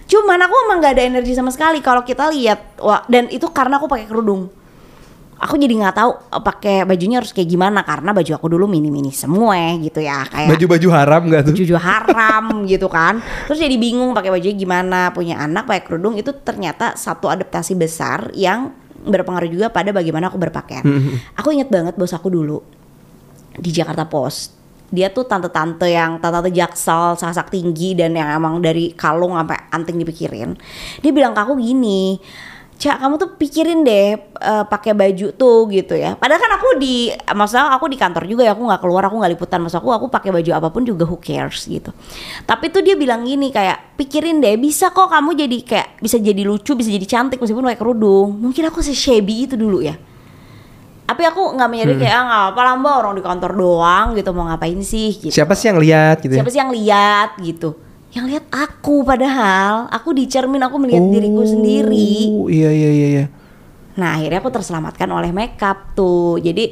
Cuman 0.05 0.37
aku 0.45 0.53
emang 0.69 0.77
nggak 0.79 0.93
ada 0.93 1.03
energi 1.09 1.33
sama 1.33 1.49
sekali 1.49 1.81
kalau 1.81 2.05
kita 2.05 2.29
lihat 2.29 2.77
wah 2.77 3.01
dan 3.09 3.25
itu 3.33 3.49
karena 3.49 3.81
aku 3.81 3.89
pakai 3.89 4.05
kerudung. 4.05 4.47
Aku 5.35 5.59
jadi 5.59 5.73
nggak 5.75 5.97
tahu 5.99 6.11
eh, 6.15 6.41
pakai 6.45 6.75
bajunya 6.87 7.19
harus 7.19 7.35
kayak 7.35 7.49
gimana 7.49 7.83
karena 7.83 8.15
baju 8.15 8.31
aku 8.39 8.47
dulu 8.47 8.65
mini 8.71 8.87
mini 8.87 9.11
semua 9.11 9.57
gitu 9.81 9.99
ya 9.99 10.23
kayak 10.31 10.47
Baju-baju 10.47 10.87
haram 10.95 11.21
gak 11.27 11.41
tuh? 11.49 11.53
baju 11.59 11.75
haram 11.81 12.45
gitu 12.71 12.87
kan. 12.87 13.19
Terus 13.49 13.59
jadi 13.59 13.75
bingung 13.75 14.13
pakai 14.13 14.31
bajunya 14.31 14.55
gimana 14.55 15.09
punya 15.11 15.41
anak 15.41 15.65
pakai 15.67 15.83
kerudung 15.83 16.15
itu 16.15 16.29
ternyata 16.31 16.93
satu 16.95 17.27
adaptasi 17.27 17.73
besar 17.75 18.29
yang 18.37 18.84
berpengaruh 19.05 19.49
juga 19.49 19.67
pada 19.69 19.93
bagaimana 19.93 20.27
aku 20.27 20.37
berpakaian. 20.41 20.83
Aku 21.37 21.53
inget 21.53 21.69
banget 21.69 21.93
bos 21.95 22.11
aku 22.11 22.27
dulu 22.33 22.59
di 23.55 23.71
Jakarta 23.71 24.03
Post 24.03 24.65
dia 24.93 25.09
tuh 25.09 25.25
tante-tante 25.25 25.89
yang 25.89 26.21
tante-tante 26.21 26.53
jaksel 26.53 27.17
sasak 27.17 27.49
tinggi 27.49 27.97
dan 27.97 28.13
yang 28.13 28.29
emang 28.29 28.61
dari 28.61 28.93
kalung 28.93 29.33
sampai 29.33 29.57
anting 29.73 29.97
dipikirin. 29.97 30.53
Dia 31.01 31.11
bilang 31.11 31.33
ke 31.33 31.41
aku 31.41 31.57
gini 31.57 32.21
Cak 32.75 32.99
kamu 32.99 33.15
tuh 33.15 33.29
pikirin 33.39 33.87
deh 33.87 34.19
eh, 34.19 34.63
pakai 34.67 34.91
baju 34.91 35.31
tuh 35.31 35.71
gitu 35.71 35.95
ya. 35.95 36.19
Padahal 36.19 36.43
kan 36.43 36.51
aku 36.59 36.75
di 36.75 37.07
maksudnya 37.07 37.71
aku 37.71 37.87
di 37.87 37.95
kantor 37.95 38.27
juga 38.27 38.43
ya 38.43 38.51
aku 38.51 38.67
nggak 38.67 38.81
keluar 38.83 39.07
aku 39.07 39.15
nggak 39.15 39.31
liputan 39.31 39.63
maksud 39.63 39.79
aku 39.79 39.95
aku 39.95 40.05
pakai 40.11 40.35
baju 40.35 40.51
apa 40.51 40.67
pun 40.67 40.83
juga 40.83 41.07
who 41.07 41.15
cares 41.15 41.63
gitu. 41.71 41.95
Tapi 42.43 42.67
tuh 42.75 42.83
dia 42.83 42.99
bilang 42.99 43.23
gini 43.23 43.47
kayak 43.47 43.95
pikirin 43.95 44.43
deh 44.43 44.59
bisa 44.59 44.91
kok 44.91 45.07
kamu 45.07 45.39
jadi 45.39 45.57
kayak 45.63 45.87
bisa 46.03 46.19
jadi 46.19 46.41
lucu 46.43 46.75
bisa 46.75 46.91
jadi 46.91 47.07
cantik 47.07 47.39
meskipun 47.39 47.63
pakai 47.63 47.79
kerudung. 47.79 48.35
Mungkin 48.43 48.67
aku 48.67 48.83
se-shabby 48.83 49.47
itu 49.47 49.55
dulu 49.55 49.79
ya. 49.79 49.95
Tapi 51.05 51.21
aku 51.21 51.55
nggak 51.55 51.69
menyadari 51.69 52.01
kayak 52.01 52.15
ah 52.17 52.23
nggak 52.25 52.43
apa 52.51 52.61
lah 52.65 52.73
mbak 52.81 52.93
orang 52.97 53.13
di 53.15 53.23
kantor 53.23 53.51
doang 53.53 54.05
gitu 54.17 54.29
mau 54.35 54.51
ngapain 54.51 54.81
sih 54.83 55.15
gitu. 55.15 55.31
Siapa 55.31 55.55
sih 55.55 55.71
yang 55.71 55.79
lihat 55.79 56.19
gitu 56.19 56.33
ya? 56.33 56.39
Siapa 56.43 56.51
sih 56.51 56.59
yang 56.59 56.71
lihat 56.73 57.29
gitu? 57.39 57.84
Yang 58.15 58.25
lihat 58.31 58.45
aku 58.47 59.03
padahal 59.03 59.91
aku 59.91 60.15
di 60.15 60.23
cermin 60.31 60.63
aku 60.63 60.79
melihat 60.79 61.03
diriku 61.03 61.43
sendiri. 61.43 62.31
Oh, 62.31 62.47
Iya 62.47 62.71
iya 62.71 62.89
iya 62.95 63.07
iya. 63.11 63.25
Nah 63.99 64.15
akhirnya 64.15 64.39
aku 64.39 64.51
terselamatkan 64.55 65.11
oleh 65.11 65.35
makeup 65.35 65.91
tuh. 65.99 66.39
Jadi 66.39 66.71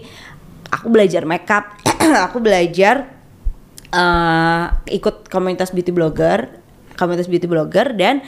aku 0.72 0.88
belajar 0.88 1.28
makeup, 1.28 1.76
aku 2.32 2.40
belajar 2.40 3.12
eh, 3.92 4.66
ikut 4.96 5.28
komunitas 5.28 5.76
beauty 5.76 5.92
blogger, 5.92 6.48
komunitas 6.96 7.28
beauty 7.28 7.52
blogger 7.52 7.92
dan 7.92 8.24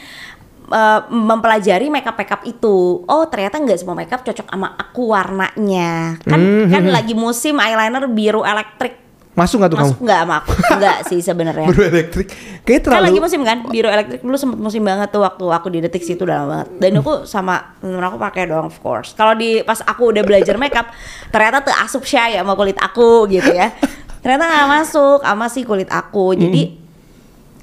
eh, 0.68 1.00
mempelajari 1.08 1.88
makeup 1.88 2.20
makeup 2.20 2.44
itu. 2.44 3.08
Oh 3.08 3.24
ternyata 3.32 3.64
nggak 3.64 3.80
semua 3.80 3.96
makeup 3.96 4.28
cocok 4.28 4.52
sama 4.52 4.76
aku 4.76 5.16
warnanya. 5.16 6.20
Kan 6.20 6.68
kan 6.68 6.84
lagi 6.92 7.16
musim 7.16 7.64
eyeliner 7.64 8.12
biru 8.12 8.44
elektrik. 8.44 9.05
Masuk 9.36 9.60
gak 9.60 9.72
tuh 9.76 9.80
Masuk 9.84 10.00
kamu? 10.00 10.06
nggak 10.08 10.20
sama 10.24 10.36
aku? 10.40 10.52
Nggak 10.80 10.98
sih 11.12 11.20
sebenarnya. 11.20 11.68
Baru 11.76 11.84
elektrik. 11.92 12.28
Kayaknya 12.64 12.80
Kan 12.80 12.86
terlalu 12.88 13.06
lagi 13.06 13.20
musim 13.20 13.42
kan, 13.44 13.58
biru 13.68 13.90
elektrik 13.92 14.22
dulu 14.24 14.38
sempet 14.40 14.60
musim 14.64 14.82
banget 14.88 15.12
tuh 15.12 15.22
waktu 15.28 15.46
aku 15.52 15.68
di 15.68 15.80
detik 15.84 16.08
situ 16.08 16.24
udah 16.24 16.36
lama 16.40 16.48
banget. 16.48 16.68
Dan 16.80 16.92
aku 17.04 17.28
sama 17.28 17.76
temen 17.84 18.00
aku 18.00 18.16
pakai 18.16 18.48
dong 18.48 18.72
of 18.72 18.78
course. 18.80 19.12
Kalau 19.12 19.36
di 19.36 19.60
pas 19.68 19.84
aku 19.84 20.16
udah 20.16 20.24
belajar 20.24 20.56
makeup, 20.56 20.88
ternyata 21.36 21.68
tuh 21.68 21.76
asup 21.76 22.08
ya 22.08 22.40
sama 22.40 22.56
kulit 22.56 22.80
aku 22.80 23.28
gitu 23.28 23.52
ya. 23.52 23.76
Ternyata 24.24 24.48
nggak 24.48 24.68
masuk 24.82 25.20
sama 25.22 25.46
si 25.52 25.62
kulit 25.68 25.92
aku. 25.92 26.34
Jadi 26.34 26.85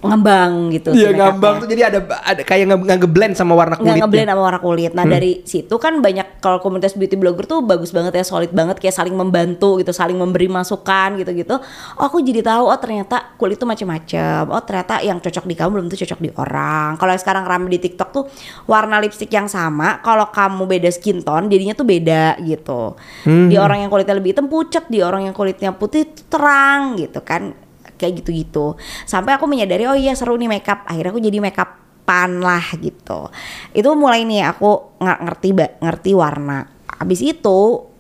ngembang 0.03 0.75
gitu. 0.75 0.91
Iya 0.91 1.15
ngambang 1.15 1.63
tuh 1.63 1.69
jadi 1.71 1.83
ada 1.87 1.99
ada 2.27 2.43
kayak 2.43 2.75
nge- 2.75 2.99
nge 2.99 3.09
blend 3.09 3.35
sama 3.39 3.55
warna 3.55 3.79
nggak 3.79 3.87
kulitnya. 3.87 4.03
ngeblend 4.03 4.29
sama 4.35 4.43
warna 4.43 4.61
kulit. 4.61 4.93
Nah 4.99 5.05
dari 5.07 5.33
situ 5.47 5.75
kan 5.79 6.03
banyak 6.03 6.43
kalau 6.43 6.59
komunitas 6.59 6.99
beauty 6.99 7.15
blogger 7.15 7.47
tuh 7.47 7.63
bagus 7.63 7.95
banget 7.95 8.19
ya, 8.19 8.25
solid 8.27 8.51
banget 8.51 8.83
kayak 8.83 8.99
saling 8.99 9.15
membantu 9.15 9.79
gitu, 9.79 9.95
saling 9.95 10.19
memberi 10.19 10.51
masukan 10.51 11.15
gitu-gitu. 11.23 11.55
Oh 12.03 12.05
aku 12.11 12.19
jadi 12.19 12.43
tahu 12.43 12.67
oh 12.67 12.79
ternyata 12.83 13.39
kulit 13.39 13.63
tuh 13.63 13.71
macam-macam. 13.71 14.51
Oh 14.51 14.63
ternyata 14.67 14.99
yang 15.07 15.23
cocok 15.23 15.45
di 15.47 15.55
kamu 15.55 15.71
belum 15.71 15.85
tentu 15.87 16.03
cocok 16.03 16.19
di 16.19 16.31
orang. 16.35 16.99
Kalau 16.99 17.13
sekarang 17.15 17.45
rame 17.47 17.71
di 17.71 17.79
TikTok 17.79 18.09
tuh 18.11 18.25
warna 18.67 18.99
lipstick 18.99 19.31
yang 19.31 19.47
sama, 19.47 20.03
kalau 20.03 20.27
kamu 20.35 20.67
beda 20.67 20.91
skin 20.91 21.23
tone 21.23 21.47
jadinya 21.47 21.79
tuh 21.79 21.87
beda 21.87 22.43
gitu. 22.43 22.99
Di 23.23 23.55
orang 23.55 23.87
yang 23.87 23.91
kulitnya 23.93 24.19
lebih 24.19 24.35
hitam 24.35 24.51
pucat, 24.51 24.91
di 24.91 24.99
orang 24.99 25.31
yang 25.31 25.35
kulitnya 25.35 25.71
putih 25.71 26.11
tuh 26.11 26.27
terang 26.27 26.99
gitu 26.99 27.23
kan 27.23 27.62
kayak 28.03 28.27
gitu-gitu. 28.27 28.75
Sampai 29.07 29.39
aku 29.39 29.47
menyadari 29.47 29.87
oh 29.87 29.95
iya 29.95 30.19
seru 30.19 30.35
nih 30.35 30.51
makeup. 30.51 30.83
Akhirnya 30.91 31.15
aku 31.15 31.23
jadi 31.23 31.39
makeup 31.39 31.71
pan 32.03 32.43
lah 32.43 32.75
gitu. 32.83 33.31
Itu 33.71 33.95
mulai 33.95 34.27
nih 34.27 34.51
aku 34.51 34.99
ngerti 34.99 35.55
ngerti 35.79 36.11
warna. 36.19 36.67
Habis 36.99 37.23
itu 37.23 37.92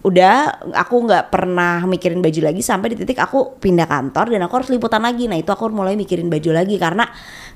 udah 0.00 0.34
aku 0.72 0.96
nggak 1.04 1.28
pernah 1.28 1.84
mikirin 1.84 2.24
baju 2.24 2.40
lagi 2.40 2.64
sampai 2.64 2.96
di 2.96 2.96
titik 2.96 3.20
aku 3.20 3.60
pindah 3.60 3.84
kantor 3.84 4.32
dan 4.32 4.40
aku 4.40 4.54
harus 4.56 4.72
liputan 4.72 5.04
lagi. 5.04 5.28
Nah 5.28 5.36
itu 5.36 5.46
aku 5.46 5.68
mulai 5.68 5.92
mikirin 5.92 6.26
baju 6.26 6.56
lagi 6.56 6.80
karena 6.80 7.04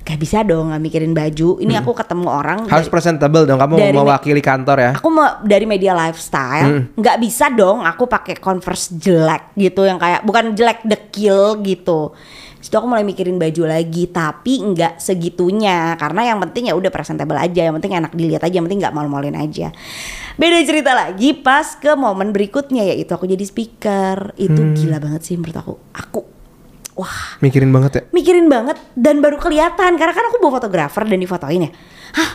gak 0.04 0.20
bisa 0.20 0.44
dong 0.44 0.68
nggak 0.68 0.82
mikirin 0.82 1.16
baju. 1.16 1.56
Ini 1.56 1.80
aku 1.80 1.96
ketemu 1.96 2.28
orang 2.28 2.68
Harus 2.68 2.84
dari- 2.84 2.92
presentable 2.92 3.48
dong 3.48 3.56
kamu 3.56 3.74
dari- 3.74 3.96
mewakili 3.96 4.42
kantor 4.44 4.76
ya. 4.76 4.90
aku 4.92 5.08
mau 5.08 5.40
dari 5.40 5.64
media 5.64 5.96
lifestyle 5.96 6.92
nggak 6.92 7.16
bisa 7.16 7.48
dong 7.48 7.80
aku 7.80 8.04
pakai 8.04 8.36
converse 8.36 8.92
jelek 8.92 9.56
gitu 9.56 9.88
yang 9.88 9.96
kayak 9.96 10.20
bukan 10.20 10.52
jelek 10.52 10.84
dekil 10.84 11.64
gitu 11.64 12.12
Situ 12.64 12.80
aku 12.80 12.88
mulai 12.88 13.04
mikirin 13.04 13.36
baju 13.36 13.68
lagi 13.68 14.08
tapi 14.08 14.56
nggak 14.56 14.96
segitunya 14.96 16.00
karena 16.00 16.32
yang 16.32 16.40
penting 16.40 16.72
ya 16.72 16.74
udah 16.74 16.88
presentable 16.88 17.36
aja 17.36 17.68
yang 17.68 17.76
penting 17.76 17.92
enak 17.92 18.16
dilihat 18.16 18.40
aja 18.40 18.56
yang 18.56 18.64
penting 18.64 18.80
nggak 18.80 18.96
malu-maluin 18.96 19.36
aja 19.36 19.68
beda 20.40 20.64
cerita 20.64 20.96
lagi 20.96 21.36
pas 21.36 21.76
ke 21.76 21.92
momen 21.92 22.32
berikutnya 22.32 22.88
yaitu 22.88 23.12
aku 23.12 23.28
jadi 23.28 23.44
speaker 23.44 24.32
itu 24.40 24.80
gila 24.80 24.96
banget 24.96 25.20
sih 25.28 25.36
menurut 25.36 25.60
aku 25.60 25.74
aku 25.92 26.20
wah 26.96 27.36
Mikirin 27.44 27.68
banget 27.68 27.92
ya. 28.00 28.02
mikirin 28.16 28.48
banget 28.48 28.80
dan 28.96 29.20
baru 29.20 29.36
kelihatan 29.36 30.00
karena 30.00 30.16
kan 30.16 30.24
aku 30.32 30.40
bawa 30.40 30.56
fotografer 30.56 31.04
dan 31.04 31.20
difotoin 31.20 31.68
ya. 31.68 31.70
Hah, 32.16 32.30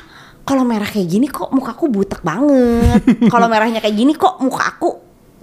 kalau 0.46 0.62
merah 0.62 0.86
kayak 0.86 1.10
gini 1.10 1.26
kok 1.26 1.50
mukaku 1.50 1.90
butek 1.90 2.22
banget. 2.22 3.02
kalau 3.34 3.50
merahnya 3.50 3.82
kayak 3.82 3.98
gini 3.98 4.14
kok 4.14 4.38
muka 4.46 4.78
aku 4.78 4.90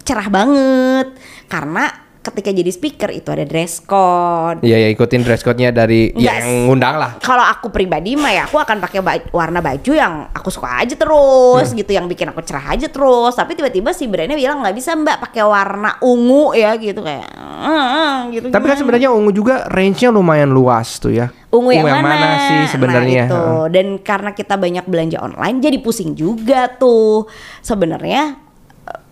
cerah 0.07 0.31
banget. 0.31 1.11
Karena 1.51 2.06
ketika 2.27 2.51
jadi 2.51 2.67
speaker 2.69 3.09
itu 3.09 3.29
ada 3.29 3.43
dress 3.43 3.79
code. 3.81 4.61
Iya 4.61 4.83
ya 4.83 4.89
ikutin 4.91 5.23
dress 5.23 5.41
code-nya 5.41 5.71
dari 5.71 6.11
Yes. 6.11 6.43
yang 6.43 6.67
ngundang 6.67 6.99
lah. 6.99 7.11
Kalau 7.19 7.43
aku 7.43 7.71
pribadi 7.71 8.15
mah 8.15 8.31
ya 8.31 8.43
aku 8.45 8.59
akan 8.59 8.77
pakai 8.79 9.01
baj- 9.01 9.31
warna 9.31 9.61
baju 9.61 9.93
yang 9.93 10.27
aku 10.29 10.51
suka 10.51 10.81
aja 10.81 10.95
terus 10.95 11.71
gitu 11.71 11.89
yang 11.89 12.07
bikin 12.07 12.27
aku 12.27 12.43
cerah 12.43 12.67
aja 12.69 12.87
terus 12.87 13.33
tapi 13.33 13.55
tiba-tiba 13.55 13.91
si 13.91 14.07
brandnya 14.07 14.35
bilang 14.35 14.61
nggak 14.61 14.75
bisa 14.75 14.93
mbak 14.93 15.23
pakai 15.23 15.43
warna 15.43 15.99
ungu 16.01 16.51
ya 16.53 16.75
gitu 16.75 17.01
kayak 17.01 17.31
"Hmm, 17.31 18.31
gitu 18.31 18.47
Tapi 18.49 18.65
kan 18.65 18.75
gimana?" 18.75 18.81
sebenarnya 18.81 19.09
ungu 19.09 19.31
juga 19.31 19.67
range-nya 19.67 20.11
lumayan 20.11 20.51
luas 20.51 20.99
tuh 20.99 21.11
ya. 21.11 21.31
ungu 21.47 21.73
yang, 21.73 21.89
mana? 21.89 22.37
sih 22.37 22.77
sebenarnya? 22.77 23.25
Nah, 23.25 23.33
itu. 23.33 23.43
Dan 23.73 23.87
karena 24.05 24.37
kita 24.37 24.61
banyak 24.61 24.85
belanja 24.85 25.25
online 25.25 25.57
jadi 25.59 25.81
pusing 25.81 26.13
juga 26.13 26.69
tuh. 26.69 27.25
Sebenarnya 27.65 28.37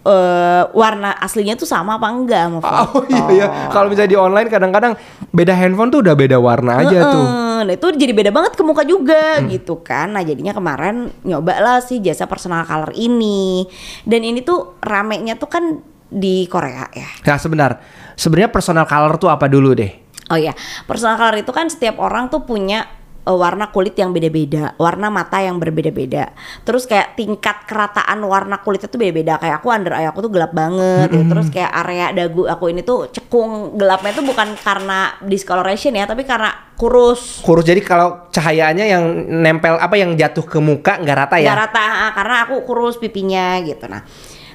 eh 0.05 0.63
warna 0.77 1.17
aslinya 1.17 1.57
tuh 1.57 1.65
sama 1.65 1.97
apa 1.97 2.09
enggak 2.13 2.43
sama 2.45 2.59
foto. 2.61 3.01
Oh 3.01 3.05
iya 3.09 3.25
iya. 3.33 3.47
Kalau 3.73 3.89
misalnya 3.89 4.11
di 4.13 4.19
online 4.21 4.49
kadang-kadang 4.53 4.93
beda 5.33 5.57
handphone 5.57 5.89
tuh 5.89 6.05
udah 6.05 6.13
beda 6.13 6.37
warna 6.37 6.85
aja 6.85 6.99
tuh. 7.09 7.25
Hmm. 7.25 7.41
Heeh, 7.41 7.45
Nah 7.65 7.73
itu 7.73 7.87
jadi 7.97 8.13
beda 8.13 8.31
banget 8.35 8.53
ke 8.59 8.63
muka 8.67 8.85
juga 8.85 9.41
gitu 9.49 9.81
kan. 9.81 10.13
Nah 10.13 10.21
jadinya 10.21 10.53
kemarin 10.53 11.09
nyoba 11.25 11.57
lah 11.63 11.79
sih 11.81 12.05
jasa 12.05 12.29
personal 12.29 12.69
color 12.69 12.93
ini. 12.93 13.65
Dan 14.05 14.27
ini 14.27 14.45
tuh 14.45 14.77
ramenya 14.85 15.41
tuh 15.41 15.49
kan 15.49 15.65
di 16.13 16.45
Korea 16.47 16.85
ya. 16.93 17.09
Nah 17.25 17.39
sebentar, 17.41 17.81
sebenarnya 18.15 18.53
personal 18.53 18.85
color 18.85 19.17
tuh 19.17 19.33
apa 19.33 19.49
dulu 19.49 19.73
deh? 19.73 19.91
Oh 20.33 20.39
iya, 20.41 20.57
personal 20.89 21.17
color 21.21 21.37
itu 21.41 21.53
kan 21.53 21.69
setiap 21.69 22.01
orang 22.01 22.33
tuh 22.33 22.45
punya 22.45 22.85
uh, 23.25 23.37
warna 23.37 23.73
kulit 23.73 23.97
yang 23.97 24.13
beda-beda, 24.13 24.77
warna 24.77 25.09
mata 25.09 25.41
yang 25.41 25.57
berbeda-beda. 25.57 26.33
Terus 26.63 26.85
kayak 26.85 27.17
tingkat 27.17 27.65
kerataan 27.65 28.21
warna 28.25 28.61
kulitnya 28.61 28.89
tuh 28.89 29.01
beda-beda. 29.01 29.41
Kayak 29.41 29.57
aku 29.61 29.69
under 29.73 29.93
eye 29.97 30.09
aku 30.09 30.29
tuh 30.29 30.33
gelap 30.33 30.53
banget. 30.53 31.09
ya. 31.11 31.25
Terus 31.25 31.47
kayak 31.51 31.73
area 31.85 32.07
dagu 32.13 32.45
aku 32.47 32.71
ini 32.71 32.85
tuh 32.85 33.09
cekung 33.11 33.81
gelapnya 33.81 34.13
tuh 34.15 34.25
bukan 34.25 34.49
karena 34.61 35.17
discoloration 35.25 35.97
ya, 35.97 36.05
tapi 36.05 36.23
karena 36.23 36.53
kurus. 36.77 37.41
Kurus 37.41 37.65
jadi 37.65 37.81
kalau 37.81 38.29
cahayanya 38.31 38.85
yang 38.85 39.05
nempel 39.41 39.81
apa 39.81 39.97
yang 39.97 40.15
jatuh 40.15 40.45
ke 40.45 40.59
muka 40.61 41.01
nggak 41.01 41.17
rata 41.17 41.37
ya? 41.41 41.51
Nggak 41.53 41.61
rata 41.71 41.85
karena 42.13 42.37
aku 42.45 42.55
kurus 42.69 43.01
pipinya 43.01 43.59
gitu. 43.65 43.89
Nah, 43.89 44.05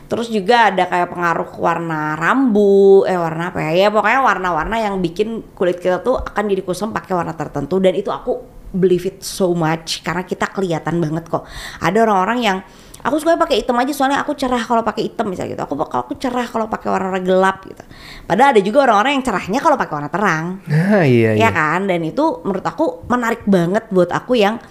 terus 0.09 0.27
juga 0.29 0.73
ada 0.73 0.85
kayak 0.89 1.09
pengaruh 1.09 1.49
warna 1.57 2.13
rambut, 2.17 3.07
eh 3.09 3.17
warna 3.17 3.49
apa 3.53 3.59
ya? 3.71 3.87
Ya 3.87 3.89
pokoknya 3.89 4.19
warna-warna 4.21 4.77
yang 4.77 4.99
bikin 4.99 5.41
kulit 5.55 5.79
kita 5.79 6.03
tuh 6.03 6.19
akan 6.19 6.43
jadi 6.49 6.61
kusam 6.61 6.91
pakai 6.91 7.13
warna 7.15 7.33
tertentu 7.33 7.79
dan 7.79 7.95
itu 7.95 8.11
aku 8.11 8.58
believe 8.73 9.05
it 9.09 9.21
so 9.25 9.51
much 9.57 10.01
karena 10.05 10.23
kita 10.25 10.49
kelihatan 10.49 11.01
banget 11.01 11.25
kok. 11.29 11.45
Ada 11.81 12.05
orang-orang 12.05 12.39
yang 12.41 12.57
aku 12.99 13.15
suka 13.15 13.39
pakai 13.39 13.63
hitam 13.63 13.79
aja 13.79 13.93
soalnya 13.95 14.19
aku 14.19 14.35
cerah 14.35 14.59
kalau 14.59 14.83
pakai 14.83 15.09
hitam 15.09 15.29
misalnya 15.31 15.55
gitu. 15.55 15.63
Aku 15.65 15.75
aku 15.79 16.13
cerah 16.19 16.45
kalau 16.45 16.67
pakai 16.67 16.89
warna 16.91 17.19
gelap 17.21 17.65
gitu. 17.65 17.83
Padahal 18.29 18.53
ada 18.53 18.61
juga 18.61 18.85
orang-orang 18.85 19.19
yang 19.19 19.25
cerahnya 19.25 19.59
kalau 19.63 19.75
pakai 19.79 19.93
warna 19.97 20.11
terang 20.13 20.45
Nah 20.69 21.01
iya 21.01 21.33
iya. 21.33 21.47
ya 21.47 21.49
kan 21.49 21.89
dan 21.89 22.05
itu 22.05 22.45
menurut 22.45 22.61
aku 22.61 23.09
menarik 23.09 23.41
banget 23.49 23.89
buat 23.89 24.13
aku 24.13 24.37
yang 24.37 24.61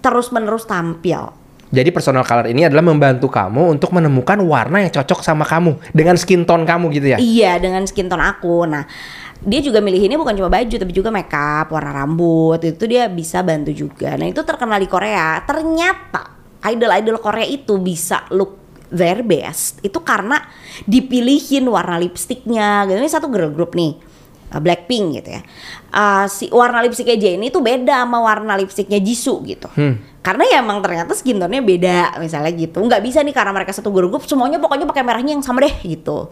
terus 0.00 0.32
menerus 0.32 0.64
tampil 0.64 1.30
Jadi 1.72 1.88
personal 1.88 2.20
color 2.20 2.52
ini 2.52 2.68
adalah 2.68 2.84
membantu 2.84 3.32
kamu 3.32 3.72
untuk 3.72 3.96
menemukan 3.96 4.36
warna 4.44 4.84
yang 4.84 4.92
cocok 4.92 5.24
sama 5.24 5.48
kamu 5.48 5.80
dengan 5.96 6.20
skin 6.20 6.44
tone 6.44 6.68
kamu 6.68 6.92
gitu 6.92 7.16
ya. 7.16 7.18
iya 7.20 7.56
dengan 7.56 7.88
skin 7.88 8.12
tone 8.12 8.20
aku 8.20 8.68
nah 8.68 8.84
dia 9.42 9.58
juga 9.58 9.82
milih 9.82 10.06
ini 10.06 10.14
bukan 10.14 10.38
cuma 10.38 10.46
baju 10.46 10.74
tapi 10.78 10.92
juga 10.94 11.10
makeup 11.10 11.74
warna 11.74 11.90
rambut 11.90 12.62
itu 12.62 12.84
dia 12.86 13.10
bisa 13.10 13.42
bantu 13.42 13.74
juga. 13.74 14.14
Nah 14.14 14.30
itu 14.30 14.38
terkenal 14.46 14.78
di 14.78 14.86
Korea. 14.86 15.42
Ternyata 15.42 16.22
idol-idol 16.62 17.18
Korea 17.18 17.46
itu 17.46 17.74
bisa 17.82 18.22
look 18.30 18.62
their 18.92 19.26
best 19.26 19.82
itu 19.82 19.98
karena 19.98 20.38
dipilihin 20.86 21.66
warna 21.66 21.98
lipstiknya. 21.98 22.86
Gitu. 22.86 23.02
Ini 23.02 23.10
satu 23.10 23.26
girl 23.26 23.50
group 23.50 23.74
nih 23.74 23.98
uh, 24.54 24.60
Blackpink 24.62 25.18
gitu 25.18 25.28
ya. 25.34 25.42
Uh, 25.90 26.30
si 26.30 26.46
warna 26.54 26.78
lipstiknya 26.86 27.18
Jennie 27.18 27.50
itu 27.50 27.58
beda 27.58 28.06
sama 28.06 28.22
warna 28.22 28.54
lipstiknya 28.54 29.02
Jisoo 29.02 29.42
gitu. 29.42 29.66
Karena 30.22 30.46
ya 30.46 30.62
emang 30.62 30.78
ternyata 30.86 31.18
skin 31.18 31.42
tone-nya 31.42 31.66
beda 31.66 32.22
misalnya 32.22 32.54
gitu. 32.54 32.78
Nggak 32.78 33.02
bisa 33.02 33.26
nih 33.26 33.34
karena 33.34 33.50
mereka 33.50 33.74
satu 33.74 33.90
girl 33.90 34.06
group 34.06 34.22
semuanya 34.22 34.62
pokoknya 34.62 34.86
pakai 34.86 35.02
merahnya 35.02 35.34
yang 35.34 35.42
sama 35.42 35.66
deh 35.66 35.74
gitu 35.82 36.30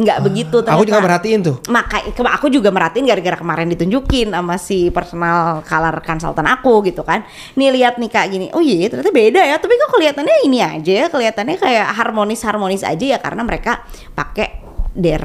nggak 0.00 0.18
begitu 0.20 0.62
Ah, 0.62 0.74
Aku 0.74 0.82
juga 0.82 0.96
ternyata. 0.96 1.06
merhatiin 1.06 1.40
tuh. 1.40 1.56
Maka 1.66 1.96
ke- 2.06 2.24
aku 2.26 2.46
juga 2.48 2.68
merhatiin 2.68 3.04
gara-gara 3.04 3.36
kemarin 3.36 3.68
ditunjukin 3.68 4.30
sama 4.30 4.56
si 4.56 4.88
personal 4.88 5.60
color 5.62 6.00
consultant 6.00 6.46
aku 6.46 6.84
gitu 6.84 7.00
kan. 7.00 7.24
Nih 7.54 7.70
lihat 7.70 7.96
nih 7.96 8.08
kak 8.08 8.26
gini. 8.28 8.46
Oh 8.50 8.60
iya 8.60 8.86
ternyata 8.86 9.10
beda 9.10 9.40
ya. 9.40 9.56
Tapi 9.56 9.72
kok 9.74 9.90
kelihatannya 9.90 10.36
ini 10.44 10.58
aja 10.60 10.92
ya. 10.92 11.06
Kelihatannya 11.08 11.56
kayak 11.56 11.86
harmonis-harmonis 11.92 12.82
aja 12.82 13.04
ya 13.06 13.18
karena 13.18 13.42
mereka 13.42 13.82
pakai 14.10 14.60
their 14.92 15.22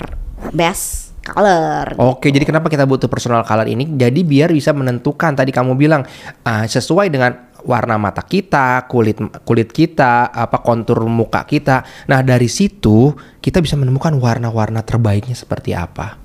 best 0.52 1.05
color. 1.26 1.98
Oke, 1.98 2.30
jadi 2.30 2.46
kenapa 2.46 2.70
kita 2.70 2.86
butuh 2.86 3.10
personal 3.10 3.42
color 3.42 3.66
ini? 3.66 3.90
Jadi 3.98 4.22
biar 4.22 4.54
bisa 4.54 4.70
menentukan 4.76 5.34
tadi 5.34 5.50
kamu 5.50 5.74
bilang 5.74 6.06
ah, 6.46 6.66
sesuai 6.70 7.10
dengan 7.10 7.56
warna 7.66 7.98
mata 7.98 8.22
kita, 8.22 8.86
kulit 8.86 9.18
kulit 9.42 9.74
kita, 9.74 10.30
apa 10.30 10.62
kontur 10.62 11.02
muka 11.10 11.44
kita. 11.50 11.82
Nah, 12.06 12.22
dari 12.22 12.46
situ 12.46 13.12
kita 13.42 13.60
bisa 13.60 13.74
menemukan 13.74 14.14
warna-warna 14.22 14.86
terbaiknya 14.86 15.34
seperti 15.34 15.74
apa. 15.74 16.22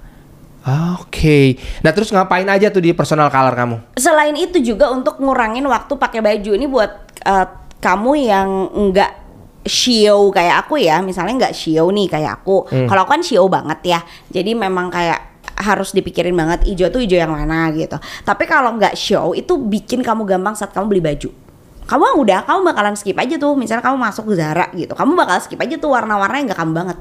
Oke. 1.00 1.56
Nah, 1.80 1.90
terus 1.96 2.12
ngapain 2.12 2.44
aja 2.44 2.68
tuh 2.68 2.84
di 2.84 2.92
personal 2.92 3.32
color 3.32 3.56
kamu? 3.56 3.76
Selain 3.96 4.36
itu 4.36 4.60
juga 4.60 4.92
untuk 4.92 5.16
ngurangin 5.16 5.64
waktu 5.64 5.96
pakai 5.96 6.20
baju 6.20 6.50
ini 6.52 6.68
buat 6.68 6.92
eh, 7.24 7.46
kamu 7.80 8.12
yang 8.20 8.48
enggak 8.76 9.19
show 9.66 10.32
kayak 10.32 10.66
aku 10.66 10.80
ya, 10.80 11.04
misalnya 11.04 11.48
nggak 11.48 11.54
show 11.56 11.92
nih 11.92 12.08
kayak 12.08 12.40
aku. 12.40 12.64
Kalau 12.88 13.00
aku 13.04 13.10
kan 13.16 13.22
show 13.24 13.44
banget 13.46 13.80
ya, 13.84 14.00
jadi 14.32 14.56
memang 14.56 14.88
kayak 14.88 15.30
harus 15.60 15.92
dipikirin 15.92 16.32
banget 16.32 16.64
hijau 16.64 16.88
tuh 16.88 17.04
hijau 17.04 17.20
yang 17.20 17.32
mana 17.32 17.68
gitu. 17.76 18.00
Tapi 18.24 18.48
kalau 18.48 18.76
nggak 18.80 18.96
show 18.96 19.36
itu 19.36 19.60
bikin 19.60 20.00
kamu 20.00 20.24
gampang 20.24 20.56
saat 20.56 20.72
kamu 20.72 20.86
beli 20.88 21.02
baju. 21.04 21.30
Kamu 21.84 22.22
udah, 22.22 22.46
kamu 22.46 22.60
bakalan 22.70 22.94
skip 22.94 23.18
aja 23.18 23.34
tuh. 23.34 23.58
Misalnya 23.58 23.82
kamu 23.82 23.98
masuk 23.98 24.30
ke 24.30 24.34
Zara 24.38 24.70
gitu, 24.72 24.94
kamu 24.94 25.12
bakal 25.18 25.42
skip 25.42 25.58
aja 25.58 25.74
tuh 25.76 25.90
warna-warna 25.92 26.38
yang 26.38 26.48
nggak 26.48 26.60
kamu 26.60 26.72
banget 26.72 26.98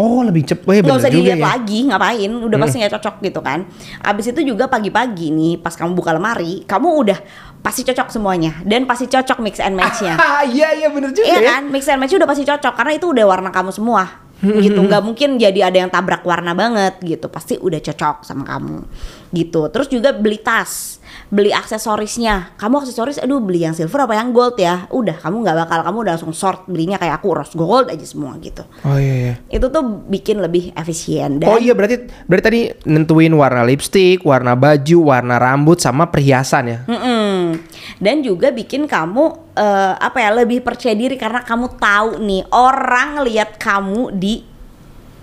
Oh, 0.00 0.24
lebih 0.24 0.48
cepet. 0.48 0.64
Eh, 0.64 0.80
nggak 0.80 0.98
usah 1.04 1.12
dilihat 1.12 1.36
ya. 1.36 1.44
lagi 1.52 1.84
ngapain 1.84 2.32
udah 2.32 2.58
pasti 2.64 2.80
nggak 2.80 2.96
cocok 2.96 3.14
gitu 3.28 3.40
kan 3.44 3.68
abis 4.00 4.32
itu 4.32 4.40
juga 4.40 4.64
pagi-pagi 4.64 5.28
nih 5.28 5.60
pas 5.60 5.76
kamu 5.76 5.92
buka 5.92 6.16
lemari 6.16 6.64
kamu 6.64 6.88
udah 7.04 7.18
pasti 7.62 7.82
cocok 7.82 8.10
semuanya 8.10 8.58
dan 8.62 8.84
pasti 8.84 9.06
cocok 9.06 9.38
mix 9.38 9.56
and 9.56 9.72
matchnya 9.72 10.18
Ah, 10.20 10.42
iya 10.42 10.74
iya 10.74 10.90
bener 10.90 11.10
juga 11.10 11.24
Iya 11.24 11.38
ya. 11.38 11.50
kan, 11.52 11.62
mix 11.66 11.86
and 11.86 11.98
match 11.98 12.12
udah 12.12 12.26
pasti 12.26 12.42
cocok 12.42 12.74
karena 12.74 12.92
itu 12.92 13.06
udah 13.06 13.24
warna 13.24 13.48
kamu 13.48 13.70
semua. 13.70 14.04
gitu, 14.42 14.74
nggak 14.90 15.06
mungkin 15.06 15.38
jadi 15.38 15.70
ada 15.70 15.78
yang 15.78 15.86
tabrak 15.86 16.26
warna 16.26 16.50
banget 16.50 16.98
gitu. 16.98 17.30
Pasti 17.30 17.54
udah 17.56 17.78
cocok 17.78 18.26
sama 18.26 18.42
kamu. 18.42 18.82
Gitu. 19.30 19.70
Terus 19.70 19.86
juga 19.86 20.10
beli 20.10 20.34
tas, 20.36 20.98
beli 21.30 21.54
aksesorisnya. 21.54 22.58
Kamu 22.58 22.82
aksesoris 22.82 23.16
aduh 23.16 23.38
beli 23.38 23.62
yang 23.62 23.70
silver 23.70 24.02
apa 24.02 24.18
yang 24.18 24.34
gold 24.34 24.58
ya. 24.58 24.90
Udah, 24.90 25.14
kamu 25.14 25.46
nggak 25.46 25.56
bakal 25.62 25.78
kamu 25.86 25.96
udah 26.02 26.12
langsung 26.18 26.34
sort 26.34 26.66
belinya 26.66 26.98
kayak 26.98 27.22
aku 27.22 27.30
rose 27.32 27.54
gold 27.54 27.86
aja 27.86 28.02
semua 28.02 28.34
gitu. 28.42 28.66
Oh 28.82 28.98
iya 28.98 29.14
iya. 29.30 29.34
Itu 29.46 29.70
tuh 29.70 29.80
bikin 30.10 30.42
lebih 30.42 30.74
efisien 30.74 31.38
dan 31.38 31.46
Oh 31.46 31.62
iya 31.62 31.70
berarti 31.72 32.02
berarti 32.26 32.42
tadi 32.42 32.60
nentuin 32.82 33.30
warna 33.32 33.62
lipstick, 33.62 34.26
warna 34.26 34.58
baju, 34.58 34.98
warna 35.06 35.38
rambut 35.38 35.78
sama 35.78 36.10
perhiasan 36.10 36.64
ya. 36.66 36.78
Mm-mm. 36.90 37.11
Dan 38.02 38.18
juga 38.18 38.50
bikin 38.50 38.90
kamu 38.90 39.54
eh, 39.54 39.94
apa 39.94 40.18
ya 40.18 40.34
lebih 40.34 40.58
percaya 40.58 40.90
diri 40.90 41.14
karena 41.14 41.46
kamu 41.46 41.78
tahu 41.78 42.18
nih 42.18 42.42
orang 42.50 43.22
lihat 43.22 43.62
kamu 43.62 44.10
di 44.10 44.42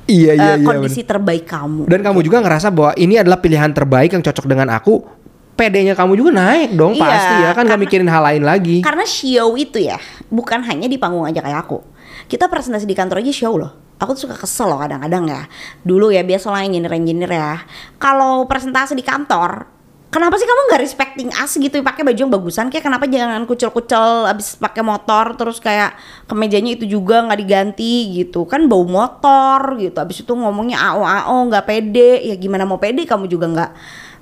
Iya 0.09 0.57
eh, 0.57 0.65
kondisi 0.65 1.03
terbaik 1.05 1.45
kamu. 1.45 1.85
Dan 1.85 2.01
kamu 2.01 2.23
juga 2.23 2.41
ngerasa 2.41 2.71
bahwa 2.71 2.95
ini 2.97 3.19
adalah 3.19 3.37
pilihan 3.37 3.69
terbaik 3.69 4.15
yang 4.15 4.23
cocok 4.25 4.47
dengan 4.47 4.73
aku. 4.73 5.05
PD-nya 5.53 5.91
kamu 5.91 6.15
juga 6.15 6.31
naik 6.33 6.71
dong 6.73 6.95
Iya, 6.95 7.03
pasti 7.03 7.35
ya 7.35 7.51
kan 7.51 7.67
gak 7.67 7.75
karena- 7.75 7.83
mikirin 7.83 8.07
hal 8.09 8.23
lain 8.23 8.43
lagi. 8.47 8.79
Karena 8.79 9.03
show 9.03 9.59
itu 9.59 9.75
ya 9.77 9.99
bukan 10.31 10.63
hanya 10.63 10.87
di 10.87 10.95
panggung 10.95 11.27
aja 11.27 11.43
kayak 11.43 11.67
aku. 11.67 11.83
Kita 12.25 12.47
presentasi 12.47 12.87
di 12.87 12.95
kantor 12.95 13.19
aja 13.19 13.33
show 13.35 13.59
loh. 13.59 13.91
aku 13.99 14.15
tuh 14.15 14.31
suka 14.31 14.39
kesel 14.39 14.71
loh 14.71 14.79
kadang-kadang 14.79 15.27
ya. 15.27 15.43
Dulu 15.83 16.07
ya 16.07 16.23
biasa 16.23 16.55
lah 16.55 16.63
engineer-engineer 16.63 17.27
ya. 17.35 17.59
Kalau 17.99 18.47
presentasi 18.47 18.95
di 18.95 19.03
kantor, 19.03 19.67
kenapa 20.09 20.35
sih 20.41 20.45
kamu 20.49 20.61
nggak 20.73 20.81
respecting 20.81 21.29
us 21.29 21.53
gitu 21.53 21.81
pakai 21.85 22.01
baju 22.01 22.19
yang 22.19 22.33
bagusan 22.33 22.67
kayak 22.73 22.85
kenapa 22.85 23.05
jangan 23.05 23.45
kucel-kucel 23.45 24.25
abis 24.25 24.57
pakai 24.57 24.81
motor 24.81 25.37
terus 25.37 25.61
kayak 25.61 25.93
kemejanya 26.25 26.75
itu 26.75 26.85
juga 26.89 27.25
nggak 27.29 27.39
diganti 27.39 28.17
gitu 28.17 28.49
kan 28.49 28.65
bau 28.65 28.85
motor 28.85 29.77
gitu 29.77 29.97
abis 30.01 30.25
itu 30.25 30.33
ngomongnya 30.33 30.81
ao 30.81 31.05
ao 31.05 31.37
nggak 31.45 31.65
pede 31.65 32.25
ya 32.25 32.35
gimana 32.35 32.65
mau 32.65 32.81
pede 32.81 33.05
kamu 33.05 33.29
juga 33.29 33.45
nggak 33.53 33.71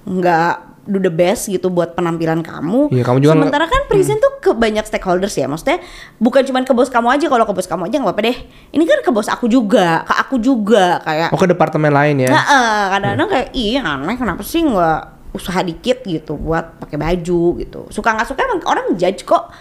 nggak 0.08 0.54
do 0.88 1.04
the 1.04 1.12
best 1.12 1.52
gitu 1.52 1.68
buat 1.68 1.94
penampilan 2.00 2.40
kamu. 2.40 2.96
Iya, 2.96 3.04
kamu 3.04 3.18
juga 3.20 3.36
Sementara 3.36 3.68
kan 3.68 3.92
present 3.92 4.24
tuh 4.24 4.40
ke 4.40 4.52
banyak 4.56 4.88
stakeholders 4.88 5.36
ya. 5.36 5.46
Maksudnya 5.52 5.84
bukan 6.16 6.48
cuma 6.48 6.64
ke 6.64 6.72
bos 6.72 6.88
kamu 6.88 7.12
aja. 7.12 7.28
Kalau 7.28 7.44
ke 7.44 7.52
bos 7.52 7.68
kamu 7.68 7.92
aja 7.92 7.96
nggak 8.00 8.16
apa-apa 8.16 8.32
deh. 8.32 8.38
Ini 8.72 8.84
kan 8.88 9.00
ke 9.04 9.12
bos 9.12 9.28
aku 9.28 9.52
juga, 9.52 10.08
ke 10.08 10.14
aku 10.16 10.40
juga 10.40 11.04
kayak. 11.04 11.36
Oh 11.36 11.40
ke 11.40 11.52
departemen 11.52 11.92
lain 11.92 12.24
ya? 12.24 12.32
Nah, 12.32 12.44
eh, 12.48 12.84
kadang-kadang 12.96 13.30
kayak 13.36 13.50
iya 13.52 13.82
aneh 13.84 14.16
kenapa 14.16 14.42
sih 14.48 14.64
nggak 14.64 15.17
usaha 15.38 15.62
dikit 15.62 16.02
gitu 16.04 16.34
buat 16.34 16.82
pakai 16.82 16.98
baju 16.98 17.62
gitu. 17.62 17.82
Suka 17.94 18.18
nggak 18.18 18.28
suka 18.28 18.42
emang 18.44 18.66
orang 18.66 18.98
judge 18.98 19.22
kok. 19.22 19.54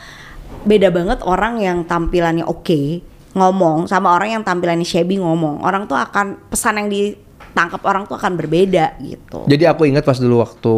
Beda 0.65 0.89
banget 0.89 1.21
orang 1.23 1.61
yang 1.61 1.85
tampilannya 1.85 2.49
oke 2.49 3.05
ngomong 3.37 3.85
sama 3.85 4.17
orang 4.17 4.41
yang 4.41 4.43
tampilannya 4.43 4.89
shabby 4.89 5.21
ngomong. 5.21 5.61
Orang 5.61 5.85
tuh 5.85 6.01
akan 6.01 6.49
pesan 6.49 6.81
yang 6.81 6.89
ditangkap 6.89 7.85
orang 7.85 8.09
tuh 8.09 8.17
akan 8.17 8.41
berbeda 8.41 8.97
gitu. 9.05 9.45
Jadi 9.45 9.65
aku 9.69 9.85
ingat 9.85 10.09
pas 10.09 10.17
dulu 10.17 10.41
waktu 10.41 10.75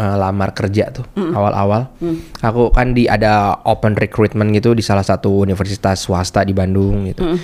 uh, 0.00 0.16
lamar 0.16 0.56
kerja 0.56 0.88
tuh 0.88 1.04
awal-awal, 1.16 1.92
aku 2.40 2.72
kan 2.72 2.96
di 2.96 3.04
ada 3.04 3.60
open 3.68 3.92
recruitment 3.92 4.48
gitu 4.56 4.72
di 4.72 4.80
salah 4.80 5.04
satu 5.04 5.44
universitas 5.44 6.00
swasta 6.00 6.40
di 6.42 6.56
Bandung 6.56 7.12
gitu. 7.12 7.36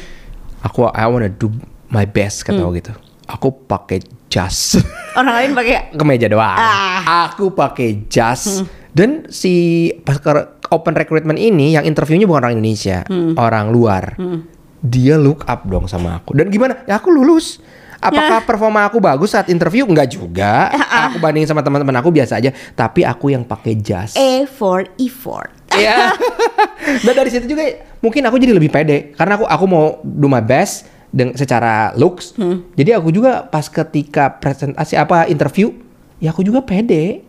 Aku 0.65 0.89
I 0.89 1.05
wanna 1.05 1.29
do 1.29 1.53
my 1.93 2.09
best 2.09 2.49
kata 2.49 2.65
aku 2.65 2.73
gitu. 2.81 2.93
Aku 3.29 3.53
pakai 3.69 4.05
jas, 4.35 4.75
Orang 5.19 5.31
lain 5.39 5.51
pakai 5.55 5.95
kemeja 5.95 6.27
doang. 6.27 6.59
Ah. 6.59 7.31
Aku 7.31 7.55
pakai 7.55 8.11
jas 8.11 8.67
dan 8.91 9.31
si 9.31 9.91
pas 10.03 10.19
open 10.75 10.95
recruitment 10.99 11.39
ini 11.39 11.79
yang 11.79 11.87
interviewnya 11.87 12.27
bukan 12.27 12.43
orang 12.43 12.55
Indonesia, 12.59 13.07
orang 13.39 13.71
luar. 13.71 14.19
Dia 14.85 15.17
look 15.17 15.47
up 15.47 15.65
dong 15.71 15.87
sama 15.87 16.19
aku. 16.19 16.35
Dan 16.35 16.51
gimana? 16.51 16.83
Ya 16.91 16.99
aku 16.99 17.15
lulus. 17.15 17.63
Apakah 18.05 18.45
performa 18.45 18.85
aku 18.85 19.01
bagus 19.01 19.33
saat 19.33 19.49
interview? 19.49 19.89
Enggak 19.89 20.13
juga. 20.13 20.69
Aku 21.09 21.17
bandingin 21.17 21.49
sama 21.49 21.65
teman-teman 21.65 21.97
aku 21.97 22.13
biasa 22.13 22.37
aja. 22.37 22.53
Tapi 22.77 23.01
aku 23.01 23.33
yang 23.33 23.49
pakai 23.49 23.81
jas. 23.81 24.13
A 24.13 24.45
for 24.45 24.85
effort. 25.01 25.49
Iya. 25.73 26.13
Dan 27.05 27.15
dari 27.17 27.33
situ 27.33 27.49
juga 27.49 27.65
mungkin 28.05 28.21
aku 28.29 28.37
jadi 28.37 28.53
lebih 28.53 28.69
pede 28.69 29.17
karena 29.17 29.41
aku 29.41 29.49
aku 29.49 29.65
mau 29.65 29.85
do 30.05 30.29
my 30.29 30.45
best 30.45 30.85
dengan 31.15 31.39
secara 31.39 31.95
looks. 31.95 32.35
Jadi 32.75 32.91
aku 32.91 33.15
juga 33.15 33.47
pas 33.47 33.71
ketika 33.71 34.35
presentasi 34.43 34.99
apa 34.99 35.31
interview, 35.31 35.71
ya 36.19 36.35
aku 36.35 36.43
juga 36.43 36.67
pede 36.67 37.23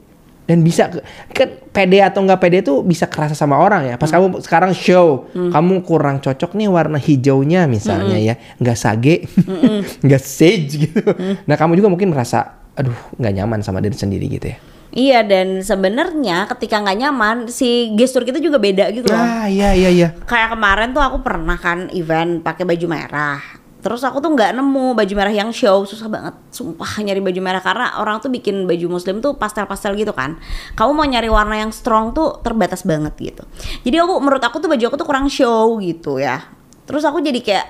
dan 0.45 0.61
bisa 0.61 0.89
kan 1.33 1.57
pede 1.73 2.01
atau 2.05 2.21
nggak 2.21 2.37
pede 2.41 2.61
itu 2.61 2.81
bisa 2.81 3.05
kerasa 3.05 3.37
sama 3.37 3.61
orang 3.61 3.93
ya. 3.93 3.95
Pas 4.01 4.09
kamu 4.09 4.41
sekarang 4.41 4.73
show, 4.73 5.29
kamu 5.33 5.85
kurang 5.85 6.17
cocok 6.17 6.57
nih 6.57 6.65
warna 6.65 6.97
hijaunya 6.97 7.69
misalnya 7.69 8.17
ya, 8.17 8.33
nggak 8.57 8.77
sage, 8.77 9.29
nggak 10.05 10.21
sage 10.21 10.89
gitu. 10.89 11.01
Nah 11.45 11.53
kamu 11.53 11.77
juga 11.77 11.93
mungkin 11.93 12.09
merasa, 12.09 12.57
aduh 12.73 12.97
nggak 13.21 13.33
nyaman 13.37 13.61
sama 13.61 13.85
diri 13.85 13.93
sendiri 13.93 14.25
gitu 14.33 14.49
ya. 14.49 14.57
Iya 14.95 15.27
dan 15.27 15.59
sebenarnya 15.59 16.47
ketika 16.55 16.79
nggak 16.79 16.97
nyaman 17.03 17.37
si 17.51 17.91
gestur 17.99 18.23
kita 18.23 18.39
juga 18.39 18.61
beda 18.61 18.95
gitu 18.95 19.11
loh. 19.11 19.19
Ah 19.19 19.43
iya 19.49 19.75
iya 19.75 19.91
iya. 19.91 20.09
Kayak 20.23 20.55
kemarin 20.55 20.95
tuh 20.95 21.03
aku 21.03 21.19
pernah 21.19 21.59
kan 21.59 21.91
event 21.91 22.39
pakai 22.39 22.63
baju 22.63 22.85
merah. 22.87 23.64
Terus 23.85 24.01
aku 24.01 24.17
tuh 24.17 24.33
nggak 24.33 24.57
nemu 24.57 24.97
baju 24.97 25.13
merah 25.13 25.29
yang 25.29 25.53
show, 25.53 25.85
susah 25.85 26.09
banget. 26.09 26.33
Sumpah 26.49 26.89
nyari 27.05 27.21
baju 27.21 27.37
merah 27.37 27.61
karena 27.61 28.01
orang 28.01 28.17
tuh 28.17 28.33
bikin 28.33 28.65
baju 28.65 28.97
muslim 28.97 29.21
tuh 29.21 29.37
pastel-pastel 29.37 29.93
gitu 29.93 30.09
kan. 30.09 30.41
Kamu 30.73 30.97
mau 30.97 31.05
nyari 31.05 31.29
warna 31.29 31.61
yang 31.61 31.69
strong 31.69 32.09
tuh 32.09 32.41
terbatas 32.41 32.81
banget 32.81 33.13
gitu. 33.21 33.45
Jadi 33.85 33.93
aku 34.01 34.17
menurut 34.17 34.41
aku 34.41 34.57
tuh 34.57 34.73
baju 34.73 34.81
aku 34.89 34.97
tuh 34.97 35.05
kurang 35.05 35.29
show 35.29 35.77
gitu 35.77 36.17
ya. 36.17 36.49
Terus 36.89 37.05
aku 37.05 37.21
jadi 37.21 37.37
kayak 37.45 37.65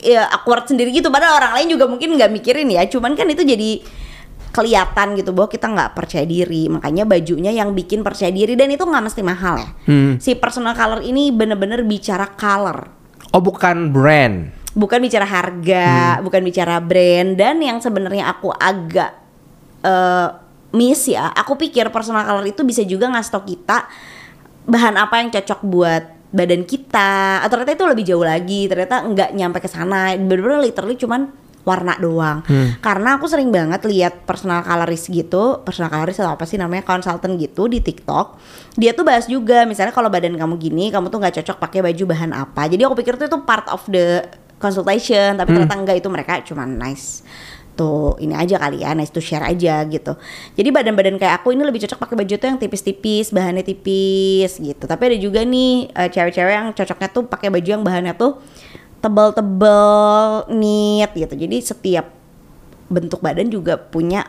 ya 0.00 0.24
awkward 0.32 0.64
sendiri 0.64 0.88
gitu 0.88 1.12
padahal 1.12 1.36
orang 1.36 1.52
lain 1.60 1.76
juga 1.76 1.84
mungkin 1.88 2.16
nggak 2.16 2.28
mikirin 2.28 2.68
ya 2.68 2.84
cuman 2.84 3.16
kan 3.16 3.24
itu 3.32 3.40
jadi 3.48 3.80
kelihatan 4.52 5.16
gitu 5.16 5.32
bahwa 5.32 5.48
kita 5.48 5.72
nggak 5.72 5.96
percaya 5.96 6.28
diri 6.28 6.68
makanya 6.68 7.08
bajunya 7.08 7.48
yang 7.48 7.72
bikin 7.72 8.04
percaya 8.04 8.28
diri 8.28 8.60
dan 8.60 8.68
itu 8.68 8.84
nggak 8.84 9.04
mesti 9.08 9.24
mahal 9.24 9.56
ya 9.56 9.68
Hmm. 9.88 10.20
si 10.20 10.36
personal 10.36 10.76
color 10.76 11.00
ini 11.00 11.32
bener-bener 11.32 11.80
bicara 11.80 12.28
color 12.36 12.96
Oh 13.36 13.42
bukan 13.44 13.92
brand. 13.92 14.48
Bukan 14.76 15.00
bicara 15.00 15.24
harga 15.24 16.20
bukan 16.20 16.44
bicara 16.44 16.76
brand. 16.78 17.34
Dan 17.34 17.64
yang 17.64 17.80
sebenarnya 17.80 18.28
aku 18.28 18.52
agak 18.52 19.16
eh, 19.80 20.28
miss 20.76 21.08
ya 21.08 21.32
aku 21.32 21.56
pikir 21.56 21.88
personal 21.88 22.28
color 22.28 22.44
itu 22.44 22.60
bisa 22.60 22.84
juga 22.84 23.08
ngasih 23.08 23.32
tau 23.32 23.44
kita 23.48 23.88
bahan 24.68 25.00
apa 25.00 25.24
yang 25.24 25.32
cocok 25.32 25.60
buat 25.64 26.04
badan 26.30 26.68
kita. 26.68 27.40
Atau 27.40 27.56
ternyata 27.56 27.72
itu 27.80 27.86
lebih 27.88 28.04
jauh 28.04 28.26
lagi 28.26 28.68
ternyata 28.68 29.02
nggak 29.02 29.30
nyampe 29.32 29.58
ke 29.64 29.68
sana. 29.72 30.12
Bener-bener 30.14 30.60
literally 30.60 31.00
cuman 31.00 31.32
warna 31.66 31.98
doang. 31.98 32.46
Karena 32.78 33.18
aku 33.18 33.26
sering 33.26 33.50
banget 33.50 33.82
lihat 33.90 34.22
personal 34.22 34.62
colorist 34.62 35.10
gitu 35.10 35.66
personal 35.66 35.90
colorist 35.90 36.22
atau 36.22 36.38
apa 36.38 36.46
sih 36.46 36.54
namanya 36.54 36.86
consultant 36.86 37.34
gitu 37.34 37.66
di 37.66 37.82
TikTok. 37.82 38.38
Dia 38.78 38.94
tuh 38.94 39.02
bahas 39.02 39.26
juga 39.26 39.66
misalnya 39.66 39.90
kalau 39.90 40.06
badan 40.06 40.38
kamu 40.38 40.54
gini 40.62 40.94
kamu 40.94 41.10
tuh 41.10 41.18
nggak 41.18 41.42
cocok 41.42 41.56
pakai 41.58 41.80
baju 41.82 42.04
bahan 42.06 42.30
apa. 42.30 42.70
Jadi 42.70 42.86
aku 42.86 42.94
pikir 43.02 43.18
tuh 43.18 43.26
itu 43.26 43.38
part 43.42 43.66
of 43.66 43.82
the 43.90 44.22
consultation 44.56 45.36
tapi 45.36 45.52
ternyata 45.52 45.76
enggak 45.76 45.96
itu 46.00 46.08
mereka 46.08 46.40
cuman 46.44 46.80
nice 46.80 47.24
tuh 47.76 48.16
ini 48.24 48.32
aja 48.32 48.56
kali 48.56 48.80
ya 48.80 48.96
nice 48.96 49.12
to 49.12 49.20
share 49.20 49.44
aja 49.44 49.84
gitu. 49.84 50.16
Jadi 50.56 50.68
badan-badan 50.72 51.20
kayak 51.20 51.44
aku 51.44 51.52
ini 51.52 51.62
lebih 51.62 51.84
cocok 51.84 52.00
pakai 52.00 52.16
baju 52.24 52.34
tuh 52.40 52.48
yang 52.48 52.58
tipis-tipis 52.58 53.30
bahannya 53.30 53.62
tipis 53.62 54.56
gitu. 54.56 54.84
Tapi 54.88 55.02
ada 55.12 55.16
juga 55.20 55.44
nih 55.44 55.92
eh, 55.92 56.08
cewek-cewek 56.08 56.54
yang 56.56 56.68
cocoknya 56.72 57.08
tuh 57.12 57.22
pakai 57.28 57.52
baju 57.52 57.68
yang 57.68 57.84
bahannya 57.84 58.16
tuh 58.16 58.40
tebel-tebel 59.04 59.84
neat 60.56 61.12
gitu. 61.12 61.34
Jadi 61.36 61.56
setiap 61.60 62.06
bentuk 62.88 63.20
badan 63.20 63.52
juga 63.52 63.76
punya 63.76 64.24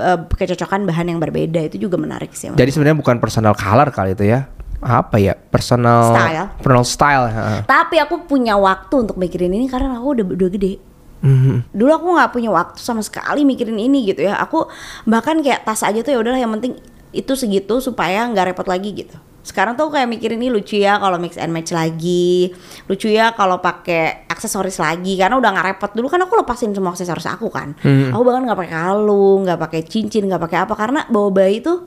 eh, 0.00 0.20
kecocokan 0.24 0.88
bahan 0.88 1.12
yang 1.12 1.20
berbeda 1.20 1.68
itu 1.68 1.76
juga 1.76 2.00
menarik 2.00 2.32
sih 2.32 2.48
Jadi 2.48 2.70
sebenarnya 2.72 2.96
bukan 2.96 3.20
personal 3.20 3.52
color 3.52 3.92
kali 3.92 4.16
itu 4.16 4.24
ya. 4.24 4.48
Apa 4.82 5.16
ya? 5.16 5.38
Personal 5.38 6.10
Style. 6.10 6.46
Personal 6.58 6.84
style. 6.84 7.26
tapi 7.64 7.96
aku 7.96 8.26
punya 8.26 8.54
waktu 8.54 8.94
untuk 8.98 9.14
mikirin 9.14 9.50
ini 9.50 9.66
karena 9.66 9.94
aku 9.94 10.18
udah 10.18 10.26
udah 10.28 10.50
gede 10.50 10.74
Mhm. 11.22 11.70
dulu 11.70 11.90
aku 11.94 12.06
nggak 12.12 12.30
punya 12.32 12.50
waktu 12.50 12.82
sama 12.82 12.98
sekali 12.98 13.46
mikirin 13.46 13.78
ini 13.78 14.10
gitu 14.10 14.26
ya 14.26 14.34
aku 14.36 14.66
bahkan 15.04 15.38
kayak 15.38 15.62
tas 15.62 15.86
aja 15.86 16.02
tuh 16.02 16.10
ya 16.10 16.18
udahlah 16.18 16.34
yang 16.36 16.50
penting 16.52 16.74
itu 17.10 17.32
segitu 17.32 17.78
supaya 17.78 18.26
nggak 18.26 18.50
repot 18.50 18.66
lagi 18.66 18.90
gitu 18.90 19.14
sekarang 19.42 19.74
tuh 19.74 19.86
kayak 19.86 20.10
mikirin 20.10 20.38
ini 20.38 20.50
lucu 20.50 20.78
ya 20.78 20.98
kalau 20.98 21.18
mix 21.18 21.38
and 21.38 21.54
match 21.54 21.70
lagi 21.70 22.50
lucu 22.86 23.06
ya 23.06 23.30
kalau 23.30 23.58
pakai 23.58 24.26
aksesoris 24.26 24.78
lagi 24.78 25.14
karena 25.14 25.38
udah 25.38 25.50
nggak 25.52 25.66
repot 25.68 25.90
dulu 25.92 26.06
kan 26.06 26.22
aku 26.22 26.34
lepasin 26.36 26.74
semua 26.74 26.90
aksesoris 26.90 27.30
aku 27.30 27.46
kan 27.48 27.78
aku 27.84 28.22
bahkan 28.22 28.42
nggak 28.42 28.58
pakai 28.58 28.74
kalung 28.74 29.46
nggak 29.46 29.60
pakai 29.60 29.80
cincin 29.82 30.26
nggak 30.26 30.42
pakai 30.42 30.58
apa 30.60 30.74
karena 30.74 31.06
bawa 31.06 31.30
bayi 31.30 31.62
tuh 31.62 31.86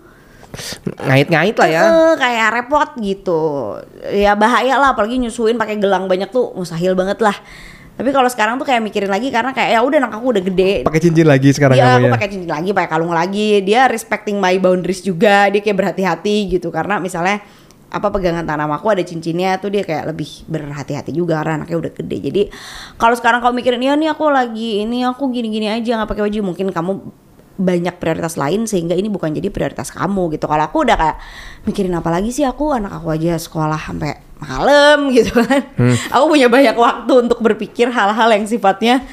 Ngait-ngait 1.01 1.55
lah 1.55 1.69
ya. 1.69 1.81
Eh, 1.85 2.13
kayak 2.17 2.47
repot 2.55 2.89
gitu 2.99 3.41
ya 4.13 4.33
bahaya 4.33 4.77
lah 4.77 4.93
apalagi 4.93 5.17
nyusuin 5.17 5.57
pakai 5.57 5.77
gelang 5.77 6.05
banyak 6.05 6.29
tuh 6.29 6.53
mustahil 6.53 6.93
banget 6.93 7.19
lah 7.19 7.35
tapi 7.95 8.11
kalau 8.11 8.27
sekarang 8.27 8.59
tuh 8.59 8.67
kayak 8.67 8.83
mikirin 8.83 9.07
lagi 9.07 9.31
karena 9.31 9.55
kayak 9.55 9.71
ya 9.71 9.79
udah 9.79 10.03
anak 10.03 10.19
aku 10.19 10.35
udah 10.35 10.43
gede 10.43 10.83
Pakai 10.83 10.99
cincin 10.99 11.23
lagi 11.23 11.55
sekarang 11.55 11.79
Iya, 11.79 11.95
aku 11.95 12.07
ya. 12.07 12.11
pakai 12.11 12.27
cincin 12.27 12.51
lagi, 12.51 12.69
pakai 12.75 12.89
kalung 12.91 13.15
lagi. 13.15 13.63
Dia 13.63 13.87
respecting 13.87 14.35
my 14.35 14.59
boundaries 14.59 14.99
juga. 14.99 15.47
Dia 15.47 15.63
kayak 15.63 15.77
berhati-hati 15.79 16.59
gitu 16.59 16.75
karena 16.75 16.99
misalnya 16.99 17.39
apa 17.87 18.11
pegangan 18.11 18.43
tangan 18.43 18.67
aku 18.75 18.91
ada 18.91 18.99
cincinnya 18.99 19.55
tuh 19.63 19.71
dia 19.71 19.87
kayak 19.87 20.11
lebih 20.11 20.27
berhati-hati 20.51 21.15
juga 21.15 21.39
karena 21.39 21.63
anaknya 21.63 21.87
udah 21.87 21.91
gede. 21.95 22.17
Jadi 22.19 22.41
kalau 22.99 23.15
sekarang 23.15 23.39
kamu 23.39 23.63
mikirin 23.63 23.79
ya 23.79 23.95
nih 23.95 24.11
aku 24.11 24.27
lagi 24.27 24.83
ini 24.83 25.07
aku 25.07 25.31
gini-gini 25.31 25.71
aja 25.71 26.03
nggak 26.03 26.09
pakai 26.11 26.27
baju 26.27 26.39
mungkin 26.51 26.75
kamu 26.75 26.91
banyak 27.55 27.95
prioritas 27.97 28.35
lain 28.35 28.67
sehingga 28.67 28.93
ini 28.95 29.07
bukan 29.07 29.31
jadi 29.31 29.47
prioritas 29.47 29.91
kamu 29.91 30.35
gitu. 30.35 30.45
Kalau 30.47 30.63
aku 30.63 30.83
udah 30.83 30.95
kayak 30.99 31.17
mikirin 31.63 31.95
apa 31.95 32.11
lagi 32.11 32.35
sih 32.35 32.43
aku 32.43 32.75
anak 32.75 32.99
aku 32.99 33.15
aja 33.15 33.39
sekolah 33.39 33.79
sampai 33.79 34.19
malam 34.43 35.07
gitu 35.15 35.31
kan. 35.39 35.63
Aku 36.11 36.27
punya 36.27 36.51
banyak 36.51 36.75
waktu 36.75 37.11
untuk 37.27 37.39
berpikir 37.39 37.87
hal-hal 37.91 38.29
yang 38.31 38.45
sifatnya 38.45 39.03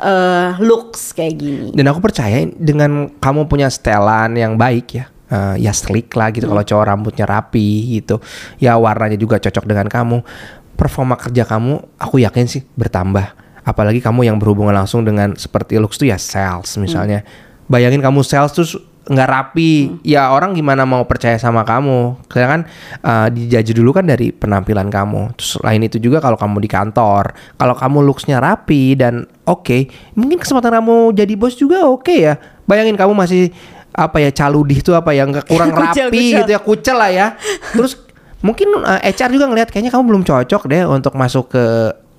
eh 0.00 0.50
looks 0.58 1.12
kayak 1.14 1.34
gini. 1.38 1.68
Dan 1.76 1.86
aku 1.92 2.00
percaya 2.00 2.48
dengan 2.58 3.12
kamu 3.20 3.46
punya 3.46 3.68
setelan 3.70 4.34
yang 4.34 4.58
baik 4.58 4.86
ya. 4.96 5.06
eh, 5.30 5.62
ya 5.62 5.70
slick 5.70 6.10
lah 6.18 6.34
gitu 6.34 6.50
kalau 6.50 6.66
cowok 6.66 6.84
rambutnya 6.90 7.22
rapi 7.22 8.00
gitu. 8.02 8.18
Ya 8.58 8.74
warnanya 8.74 9.14
juga 9.14 9.38
cocok 9.38 9.62
dengan 9.62 9.86
kamu. 9.86 10.26
Performa 10.74 11.14
kerja 11.14 11.46
kamu 11.46 12.00
aku 12.02 12.18
yakin 12.18 12.50
sih 12.50 12.66
bertambah. 12.74 13.38
Apalagi 13.60 14.00
kamu 14.00 14.26
yang 14.26 14.40
berhubungan 14.40 14.72
langsung 14.74 15.04
dengan 15.04 15.36
seperti 15.36 15.76
looks 15.78 16.00
tuh 16.00 16.08
ya 16.08 16.18
sales 16.18 16.74
misalnya. 16.80 17.22
Bayangin 17.70 18.02
kamu 18.02 18.26
sales 18.26 18.50
tuh 18.50 18.66
nggak 19.10 19.30
rapi, 19.30 20.02
ya 20.02 20.30
orang 20.30 20.54
gimana 20.54 20.82
mau 20.82 21.06
percaya 21.06 21.38
sama 21.38 21.62
kamu? 21.62 22.18
Karena 22.26 22.46
kan 22.46 22.60
uh, 23.02 23.28
dijajah 23.30 23.74
dulu 23.74 23.90
kan 23.94 24.06
dari 24.06 24.34
penampilan 24.34 24.90
kamu. 24.90 25.38
Terus 25.38 25.58
lain 25.62 25.82
itu 25.86 26.02
juga 26.02 26.18
kalau 26.18 26.34
kamu 26.34 26.58
di 26.58 26.70
kantor, 26.70 27.34
kalau 27.54 27.74
kamu 27.78 27.98
looksnya 28.06 28.42
rapi 28.42 28.98
dan 28.98 29.26
oke, 29.46 29.86
mungkin 30.18 30.42
kesempatan 30.42 30.82
kamu 30.82 31.14
jadi 31.14 31.34
bos 31.38 31.54
juga 31.54 31.86
oke 31.86 32.14
ya. 32.14 32.34
Bayangin 32.66 32.98
kamu 32.98 33.14
masih 33.14 33.54
apa 33.90 34.22
ya 34.22 34.30
caludih 34.30 34.82
tuh 34.82 34.94
apa 34.94 35.10
yang 35.10 35.34
nggak 35.34 35.50
kurang 35.50 35.74
Kucel, 35.78 36.10
rapi 36.10 36.18
kucel. 36.18 36.38
gitu 36.42 36.50
ya, 36.50 36.60
kucel 36.60 36.96
lah 36.98 37.10
ya. 37.10 37.26
Terus 37.74 37.98
mungkin 38.46 38.82
uh, 38.82 39.00
HR 39.00 39.30
juga 39.34 39.46
ngelihat 39.50 39.68
kayaknya 39.70 39.94
kamu 39.94 40.04
belum 40.06 40.22
cocok 40.26 40.62
deh 40.70 40.82
untuk 40.86 41.14
masuk 41.14 41.54
ke 41.54 41.64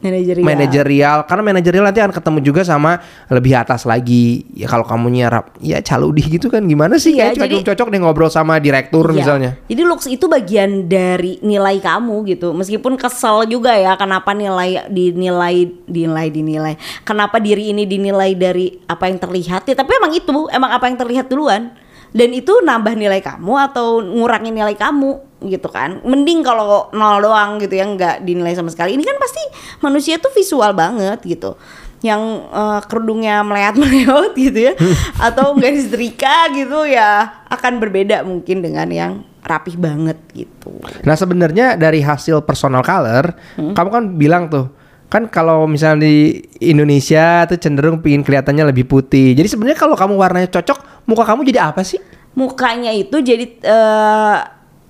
Manajerial. 0.01 0.45
manajerial 0.45 1.17
karena 1.29 1.43
manajerial 1.45 1.83
nanti 1.85 2.01
akan 2.01 2.13
ketemu 2.13 2.39
juga 2.41 2.61
sama 2.65 2.97
lebih 3.29 3.53
atas 3.53 3.85
lagi 3.85 4.49
ya 4.51 4.65
kalau 4.65 4.81
kamu 4.81 5.13
nyerap 5.13 5.53
ya 5.61 5.77
caludih 5.79 6.25
gitu 6.25 6.49
kan 6.49 6.65
gimana 6.65 6.97
sih 6.97 7.13
kayak 7.13 7.37
cuma 7.37 7.45
jadi- 7.45 7.65
cocok 7.69 7.87
deh 7.87 7.99
ngobrol 8.01 8.33
sama 8.33 8.57
direktur 8.57 9.05
Iya. 9.09 9.15
misalnya 9.15 9.51
Jadi 9.69 9.81
looks 9.85 10.07
itu 10.09 10.25
bagian 10.25 10.89
dari 10.89 11.37
nilai 11.39 11.77
kamu 11.77 12.25
gitu. 12.27 12.51
Meskipun 12.51 12.97
kesel 12.97 13.45
juga 13.45 13.77
ya 13.77 13.93
kenapa 13.95 14.33
nilai 14.33 14.89
dinilai 14.89 15.69
dinilai 15.85 16.27
dinilai. 16.27 16.73
Kenapa 17.03 17.37
diri 17.37 17.69
ini 17.69 17.85
dinilai 17.85 18.33
dari 18.33 18.81
apa 18.85 19.07
yang 19.07 19.17
terlihat 19.17 19.63
ya, 19.63 19.75
tapi 19.75 19.95
emang 19.95 20.11
itu 20.11 20.31
emang 20.49 20.71
apa 20.71 20.89
yang 20.89 20.97
terlihat 20.97 21.29
duluan. 21.29 21.71
Dan 22.11 22.35
itu 22.35 22.51
nambah 22.59 22.91
nilai 22.93 23.19
kamu 23.19 23.53
atau 23.71 24.03
ngurangin 24.03 24.51
nilai 24.51 24.75
kamu 24.75 25.43
gitu 25.47 25.71
kan. 25.71 26.03
Mending 26.03 26.43
kalau 26.43 26.91
nol 26.91 27.17
doang 27.19 27.57
gitu 27.57 27.71
ya 27.71 27.87
nggak 27.87 28.21
dinilai 28.21 28.51
sama 28.51 28.67
sekali. 28.67 28.93
Ini 28.93 29.03
kan 29.03 29.15
pasti 29.15 29.43
manusia 29.79 30.19
tuh 30.19 30.29
visual 30.31 30.75
banget 30.75 31.23
gitu. 31.23 31.55
Yang 32.03 32.21
eh, 32.51 32.79
kerudungnya 32.85 33.41
meleot-meleot 33.47 34.33
gitu 34.45 34.59
ya 34.69 34.73
atau 35.31 35.55
nggak 35.55 35.71
disetrika 35.71 36.51
gitu 36.51 36.83
ya 36.83 37.43
akan 37.47 37.79
berbeda 37.79 38.27
mungkin 38.27 38.59
dengan 38.59 38.89
yang 38.91 39.13
rapih 39.41 39.73
banget 39.73 40.21
gitu. 40.37 40.69
nah 41.01 41.17
sebenarnya 41.17 41.73
dari 41.73 41.97
hasil 41.97 42.45
personal 42.45 42.85
color 42.85 43.33
Hmm. 43.57 43.73
kamu 43.73 43.89
kan 43.89 44.03
bilang 44.13 44.43
tuh 44.53 44.69
kan 45.09 45.25
kalau 45.25 45.65
misalnya 45.65 46.05
di 46.05 46.39
Indonesia 46.61 47.49
tuh 47.49 47.57
cenderung 47.57 47.99
pingin 47.99 48.21
kelihatannya 48.21 48.69
lebih 48.69 48.85
putih 48.85 49.33
jadi 49.33 49.49
sebenarnya 49.49 49.81
kalau 49.81 49.97
kamu 49.97 50.13
warnanya 50.13 50.45
cocok 50.47 51.00
muka 51.05 51.23
kamu 51.27 51.47
jadi 51.47 51.71
apa 51.71 51.81
sih 51.85 52.01
Mukanya 52.31 52.95
itu 52.95 53.19
jadi 53.19 53.43
eh, 53.59 54.37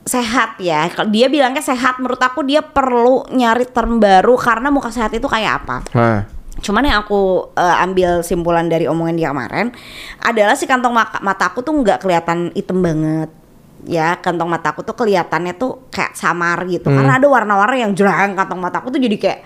sehat 0.06 0.62
ya. 0.62 0.90
Kalau 0.94 1.10
dia 1.10 1.26
bilangnya 1.26 1.62
sehat, 1.62 1.98
menurut 1.98 2.22
aku 2.22 2.46
dia 2.46 2.62
perlu 2.62 3.26
nyari 3.34 3.66
term 3.66 3.98
baru 3.98 4.38
karena 4.38 4.70
muka 4.70 4.94
sehat 4.94 5.10
itu 5.14 5.26
kayak 5.26 5.66
apa. 5.66 5.82
nah 5.98 6.22
Cuman 6.62 6.86
yang 6.86 7.02
aku 7.02 7.50
eh, 7.58 7.76
ambil 7.82 8.22
simpulan 8.22 8.70
dari 8.70 8.86
omongan 8.86 9.18
dia 9.18 9.34
kemarin 9.34 9.74
adalah 10.22 10.54
si 10.54 10.70
kantong 10.70 10.94
maka- 10.94 11.22
mataku 11.26 11.66
tuh 11.66 11.74
nggak 11.82 12.06
kelihatan 12.06 12.54
hitam 12.54 12.78
banget. 12.86 13.30
Ya, 13.90 14.14
kantong 14.22 14.46
mataku 14.46 14.86
tuh 14.86 14.94
kelihatannya 14.94 15.58
tuh 15.58 15.90
kayak 15.90 16.14
samar 16.14 16.62
gitu. 16.70 16.94
Karena 16.94 17.18
ada 17.18 17.26
warna-warna 17.26 17.82
yang 17.82 17.98
jerang 17.98 18.38
kantong 18.38 18.62
mataku 18.62 18.94
tuh 18.94 19.02
jadi 19.02 19.18
kayak 19.18 19.40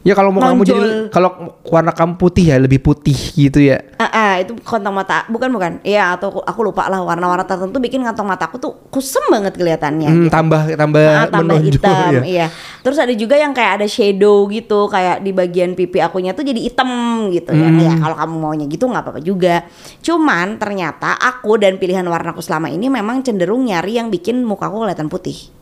ya 0.00 0.12
kalau 0.12 0.30
muka 0.30 0.48
kamu 0.48 0.62
jadi 0.64 0.80
kalau 1.08 1.30
warna 1.62 1.92
kamu 1.92 2.16
putih 2.16 2.44
ya 2.46 2.56
lebih 2.56 2.80
putih 2.80 3.12
gitu 3.12 3.60
ya 3.60 3.84
Ah, 3.94 4.08
ah, 4.08 4.32
itu 4.36 4.56
kantong 4.56 4.96
mata 4.96 5.28
bukan 5.28 5.48
bukan 5.48 5.72
iya 5.82 6.14
atau 6.14 6.30
aku, 6.30 6.40
aku 6.40 6.60
lupa 6.62 6.88
lah 6.88 7.00
warna-warna 7.00 7.44
tertentu 7.44 7.76
bikin 7.76 8.00
kantong 8.00 8.24
mataku 8.24 8.56
tuh 8.56 8.72
kusem 8.88 9.20
banget 9.28 9.52
kelihatannya 9.54 10.08
Hmm, 10.08 10.18
gitu. 10.24 10.32
tambah 10.32 10.62
tambah, 10.72 11.04
Ah, 11.04 11.28
tambah 11.28 11.60
menonjol 11.60 11.72
hitam 11.76 12.12
ya. 12.14 12.22
iya 12.24 12.46
terus 12.80 12.96
ada 12.96 13.12
juga 13.12 13.36
yang 13.36 13.52
kayak 13.52 13.76
ada 13.76 13.86
shadow 13.86 14.48
gitu 14.48 14.88
kayak 14.88 15.20
di 15.20 15.30
bagian 15.30 15.76
pipi 15.76 16.00
akunya 16.00 16.32
tuh 16.32 16.42
jadi 16.42 16.56
hitam 16.58 16.88
gitu 17.28 17.52
ya 17.52 17.68
Hmm. 17.68 17.78
ya 17.78 17.92
kalau 17.98 18.16
kamu 18.16 18.34
maunya 18.36 18.66
gitu 18.66 18.84
nggak 18.84 19.04
apa-apa 19.04 19.20
juga 19.20 19.68
cuman 20.00 20.56
ternyata 20.56 21.12
aku 21.14 21.56
dan 21.56 21.76
pilihan 21.76 22.02
warnaku 22.02 22.40
selama 22.40 22.66
ini 22.66 22.88
memang 22.88 23.20
cenderung 23.20 23.62
nyari 23.62 23.96
yang 23.96 24.08
bikin 24.08 24.40
mukaku 24.42 24.80
kelihatan 24.80 25.06
putih 25.06 25.52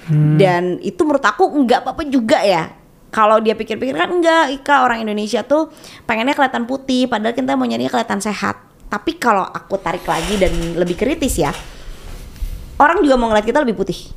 Hmm. 0.00 0.34
dan 0.36 0.62
itu 0.80 0.98
menurut 1.00 1.22
aku 1.22 1.46
nggak 1.46 1.82
apa-apa 1.82 2.02
juga 2.04 2.38
ya 2.40 2.70
kalau 3.10 3.42
dia 3.42 3.58
pikir-pikir 3.58 3.94
kan 3.94 4.10
enggak 4.10 4.54
Ika 4.62 4.86
orang 4.86 5.02
Indonesia 5.02 5.42
tuh 5.42 5.70
pengennya 6.06 6.34
kelihatan 6.34 6.64
putih 6.64 7.10
padahal 7.10 7.34
kita 7.34 7.58
mau 7.58 7.66
nyarinya 7.66 7.90
kelihatan 7.90 8.22
sehat. 8.22 8.56
Tapi 8.90 9.18
kalau 9.22 9.46
aku 9.46 9.78
tarik 9.78 10.02
lagi 10.02 10.34
dan 10.38 10.50
lebih 10.74 10.98
kritis 10.98 11.38
ya 11.38 11.54
orang 12.80 13.04
juga 13.04 13.20
mau 13.20 13.28
ngeliat 13.28 13.44
kita 13.44 13.60
lebih 13.60 13.76
putih. 13.76 14.16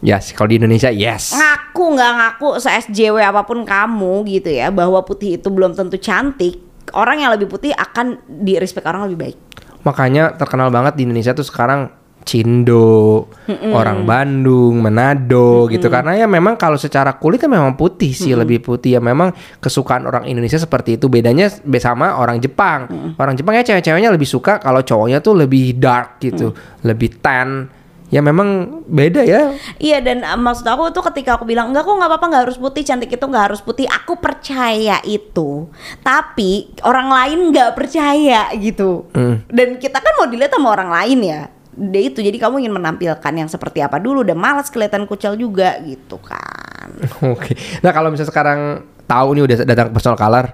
Ya, 0.00 0.16
sih, 0.16 0.32
kalau 0.32 0.48
di 0.48 0.56
Indonesia 0.56 0.88
yes. 0.88 1.36
ngaku 1.36 1.84
nggak 1.92 2.12
ngaku 2.16 2.48
se 2.56 2.72
SJW 2.72 3.20
apa 3.20 3.44
pun 3.44 3.68
kamu 3.68 4.24
gitu 4.32 4.48
ya 4.48 4.72
bahwa 4.72 5.04
putih 5.04 5.36
itu 5.36 5.52
belum 5.52 5.76
tentu 5.76 6.00
cantik 6.00 6.56
orang 6.96 7.20
yang 7.20 7.30
lebih 7.36 7.52
putih 7.52 7.76
akan 7.76 8.16
di 8.24 8.56
respect 8.56 8.88
orang 8.88 9.08
lebih 9.08 9.28
baik. 9.28 9.38
Makanya 9.84 10.36
terkenal 10.40 10.72
banget 10.72 10.96
di 10.96 11.04
Indonesia 11.04 11.36
tuh 11.36 11.44
sekarang 11.44 11.92
Cindo, 12.24 13.26
orang 13.72 14.06
Bandung, 14.06 14.78
Manado 14.78 15.66
gitu. 15.66 15.90
Karena 15.90 16.14
ya 16.14 16.30
memang 16.30 16.54
kalau 16.54 16.78
secara 16.78 17.16
kulitnya 17.16 17.50
memang 17.50 17.74
putih 17.74 18.12
sih 18.14 18.36
lebih 18.36 18.62
putih. 18.62 18.96
Ya 18.96 19.00
memang 19.02 19.34
kesukaan 19.58 20.06
orang 20.06 20.28
Indonesia 20.28 20.60
seperti 20.60 21.00
itu. 21.00 21.10
Bedanya 21.10 21.50
be- 21.64 21.82
sama 21.82 22.16
orang 22.20 22.38
Jepang. 22.38 23.14
Orang 23.18 23.34
Jepang 23.34 23.56
ya 23.56 23.64
cewek-ceweknya 23.66 24.12
lebih 24.12 24.28
suka 24.28 24.60
kalau 24.60 24.84
cowoknya 24.84 25.18
tuh 25.24 25.34
lebih 25.34 25.76
dark 25.80 26.20
gitu 26.22 26.52
lebih 26.84 27.20
tan. 27.20 27.72
Ya 28.10 28.18
memang 28.18 28.82
beda 28.90 29.22
ya. 29.22 29.54
Iya 29.78 30.02
dan 30.02 30.26
uh, 30.26 30.34
maksud 30.34 30.66
aku 30.66 30.90
tuh 30.90 31.06
ketika 31.14 31.38
aku 31.38 31.46
bilang 31.46 31.70
enggak 31.70 31.86
kok 31.86 31.94
nggak 31.94 32.10
apa-apa 32.10 32.26
nggak 32.26 32.42
harus 32.42 32.58
putih 32.58 32.82
cantik 32.82 33.06
itu 33.06 33.22
nggak 33.22 33.54
harus 33.54 33.62
putih. 33.62 33.86
Aku 33.86 34.18
percaya 34.18 34.98
itu. 35.06 35.70
Tapi 36.02 36.74
orang 36.82 37.06
lain 37.06 37.54
nggak 37.54 37.78
percaya 37.78 38.50
gitu. 38.58 39.06
Hmm. 39.14 39.46
dan 39.46 39.78
kita 39.78 40.02
kan 40.02 40.12
mau 40.18 40.26
dilihat 40.26 40.50
sama 40.50 40.74
orang 40.74 40.90
lain 40.90 41.18
ya 41.22 41.42
dia 41.70 42.02
itu 42.10 42.18
jadi 42.18 42.34
kamu 42.34 42.66
ingin 42.66 42.74
menampilkan 42.74 43.32
yang 43.34 43.46
seperti 43.46 43.78
apa 43.78 44.02
dulu 44.02 44.26
dan 44.26 44.38
malas 44.38 44.70
kelihatan 44.70 45.06
kucel 45.06 45.38
juga 45.38 45.78
gitu 45.86 46.18
kan 46.18 46.90
Oke. 47.22 47.54
Nah 47.86 47.94
kalau 47.94 48.10
misalnya 48.10 48.34
sekarang 48.34 48.60
tahu 49.06 49.38
nih 49.38 49.42
udah 49.46 49.56
datang 49.62 49.94
personal 49.94 50.18
color, 50.18 50.50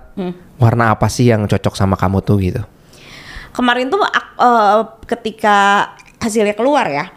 warna 0.61 0.93
apa 0.93 1.09
sih 1.09 1.33
yang 1.33 1.49
cocok 1.49 1.73
sama 1.73 1.97
kamu 1.97 2.19
tuh 2.21 2.37
gitu? 2.45 2.63
kemarin 3.57 3.89
tuh 3.89 4.05
eh, 4.05 4.81
ketika 5.09 5.89
hasilnya 6.21 6.53
keluar 6.53 6.85
ya 6.93 7.09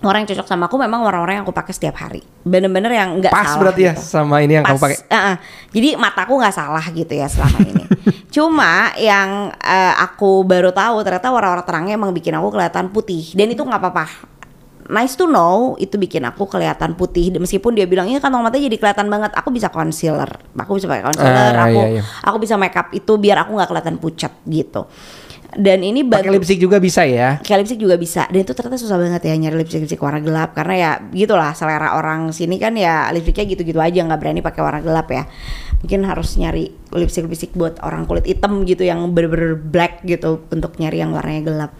orang 0.00 0.22
yang 0.22 0.30
cocok 0.30 0.46
sama 0.46 0.66
aku 0.66 0.78
memang 0.78 1.02
orang-orang 1.02 1.38
yang 1.38 1.44
aku 1.44 1.50
pakai 1.50 1.74
setiap 1.74 1.98
hari 1.98 2.22
bener-bener 2.40 2.92
yang 2.92 3.18
nggak 3.18 3.28
Pas 3.28 3.50
salah 3.50 3.58
berarti 3.60 3.82
ya 3.82 3.92
gitu. 3.92 4.04
sama 4.04 4.38
ini 4.38 4.52
yang 4.54 4.64
kamu 4.64 4.74
Pas, 4.74 4.84
pakai. 4.86 4.96
eh, 5.04 5.18
eh. 5.18 5.36
Jadi 5.68 5.88
mataku 5.94 6.32
nggak 6.38 6.54
salah 6.54 6.84
gitu 6.86 7.12
ya 7.12 7.26
selama 7.26 7.58
ini. 7.60 7.84
Cuma 8.34 8.72
yang 8.94 9.28
eh, 9.52 9.94
aku 9.98 10.42
baru 10.42 10.70
tahu 10.70 11.02
ternyata 11.02 11.28
warna-warna 11.28 11.62
terangnya 11.62 11.94
emang 11.94 12.10
bikin 12.10 12.30
aku 12.32 12.48
kelihatan 12.50 12.88
putih 12.88 13.34
dan 13.34 13.48
itu 13.48 13.58
nggak 13.58 13.80
apa-apa. 13.80 14.06
Nice 14.88 15.12
to 15.14 15.26
know 15.26 15.76
itu 15.76 15.94
bikin 15.94 16.24
aku 16.24 16.46
kelihatan 16.46 16.94
putih 16.94 17.28
meskipun 17.34 17.74
dia 17.74 17.84
bilang 17.84 18.06
ini 18.06 18.16
kantong 18.16 18.40
matanya 18.40 18.64
jadi 18.64 18.78
kelihatan 18.78 19.06
banget. 19.06 19.34
Aku 19.34 19.50
bisa 19.50 19.68
concealer, 19.68 20.30
aku 20.54 20.72
bisa 20.74 20.86
pakai 20.86 21.04
concealer, 21.04 21.52
Ah, 21.52 21.66
aku 21.66 21.80
iya, 21.84 21.88
iya. 21.98 22.02
aku 22.22 22.36
bisa 22.38 22.54
makeup 22.54 22.88
itu 22.90 23.12
biar 23.14 23.42
aku 23.42 23.52
nggak 23.52 23.68
kelihatan 23.68 23.96
pucat 23.96 24.32
gitu. 24.44 24.86
Dan 25.56 25.80
ini 25.80 26.04
Pakai 26.04 26.28
lipstick 26.28 26.60
juga 26.60 26.76
bisa 26.76 27.08
ya? 27.08 27.40
kayak 27.40 27.64
lipstick 27.64 27.80
juga 27.80 27.96
bisa. 27.96 28.28
Dan 28.28 28.44
itu 28.44 28.52
ternyata 28.52 28.76
susah 28.76 29.00
banget 29.00 29.24
ya 29.24 29.34
nyari 29.36 29.64
lipstick 29.64 29.80
lipstick 29.80 30.02
warna 30.04 30.20
gelap. 30.20 30.52
Karena 30.52 30.74
ya 30.76 30.90
gitulah 31.08 31.56
selera 31.56 31.96
orang 31.96 32.36
sini 32.36 32.60
kan 32.60 32.76
ya 32.76 33.08
lipsticknya 33.16 33.56
gitu-gitu 33.56 33.80
aja 33.80 34.04
nggak 34.04 34.20
berani 34.20 34.40
pakai 34.44 34.60
warna 34.60 34.84
gelap 34.84 35.08
ya. 35.08 35.24
Mungkin 35.80 36.04
harus 36.04 36.36
nyari 36.36 36.68
lipstick 36.92 37.24
lipstick 37.24 37.52
buat 37.56 37.80
orang 37.80 38.04
kulit 38.04 38.28
hitam 38.28 38.68
gitu 38.68 38.84
yang 38.84 39.08
bener-bener 39.16 39.56
black 39.56 40.04
gitu 40.04 40.44
untuk 40.52 40.76
nyari 40.76 41.00
yang 41.00 41.16
warnanya 41.16 41.42
gelap. 41.48 41.70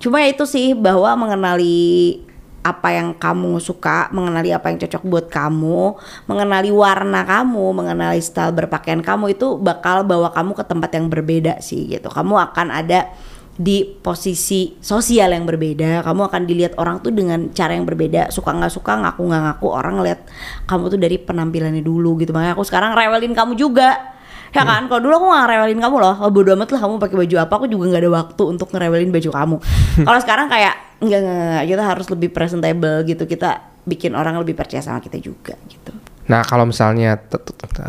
Cuma 0.00 0.24
ya 0.24 0.32
itu 0.32 0.48
sih 0.48 0.72
bahwa 0.72 1.12
mengenali 1.14 2.18
apa 2.62 2.94
yang 2.94 3.18
kamu 3.18 3.58
suka, 3.58 4.06
mengenali 4.14 4.54
apa 4.54 4.70
yang 4.70 4.78
cocok 4.78 5.02
buat 5.02 5.26
kamu, 5.26 5.98
mengenali 6.30 6.70
warna 6.70 7.26
kamu, 7.26 7.74
mengenali 7.74 8.22
style 8.22 8.54
berpakaian 8.54 9.02
kamu 9.02 9.34
itu 9.34 9.58
bakal 9.58 10.06
bawa 10.06 10.30
kamu 10.30 10.54
ke 10.54 10.64
tempat 10.66 10.90
yang 10.94 11.10
berbeda 11.10 11.58
sih 11.58 11.90
gitu. 11.90 12.06
Kamu 12.06 12.38
akan 12.38 12.70
ada 12.70 13.10
di 13.52 13.84
posisi 13.84 14.78
sosial 14.80 15.34
yang 15.36 15.44
berbeda, 15.44 16.00
kamu 16.06 16.30
akan 16.30 16.42
dilihat 16.48 16.72
orang 16.80 17.04
tuh 17.04 17.12
dengan 17.12 17.52
cara 17.52 17.76
yang 17.76 17.84
berbeda, 17.84 18.32
suka 18.32 18.54
nggak 18.54 18.72
suka, 18.72 18.96
ngaku 18.96 19.28
nggak 19.28 19.42
ngaku, 19.44 19.66
orang 19.68 19.94
ngeliat 20.00 20.20
kamu 20.64 20.84
tuh 20.88 20.98
dari 21.02 21.16
penampilannya 21.20 21.82
dulu 21.84 22.16
gitu. 22.22 22.32
Makanya 22.32 22.56
aku 22.56 22.64
sekarang 22.64 22.96
rewelin 22.96 23.36
kamu 23.36 23.58
juga. 23.58 24.14
Ya 24.52 24.68
kan, 24.68 24.84
kalau 24.84 25.00
dulu 25.00 25.16
aku 25.16 25.26
gak 25.32 25.48
ngerewelin 25.48 25.80
kamu 25.80 25.96
loh, 25.96 26.14
oh, 26.20 26.28
bodo 26.28 26.52
amat 26.52 26.68
lah 26.76 26.80
kamu 26.84 27.00
pakai 27.00 27.16
baju 27.24 27.36
apa, 27.40 27.52
aku 27.56 27.66
juga 27.72 27.88
nggak 27.88 28.02
ada 28.04 28.12
waktu 28.20 28.42
untuk 28.52 28.68
ngerewelin 28.68 29.08
baju 29.08 29.30
kamu. 29.32 29.56
kalau 30.06 30.20
sekarang 30.20 30.46
kayak 30.52 30.91
enggak, 31.02 31.20
enggak, 31.20 31.36
enggak, 31.36 31.64
kita 31.66 31.82
harus 31.82 32.06
lebih 32.14 32.28
presentable 32.30 32.96
gitu, 33.04 33.22
kita 33.26 33.50
bikin 33.82 34.14
orang 34.14 34.38
lebih 34.38 34.54
percaya 34.54 34.78
sama 34.78 35.02
kita 35.02 35.18
juga 35.18 35.58
gitu. 35.66 35.90
Nah 36.30 36.46
kalau 36.46 36.62
misalnya 36.70 37.18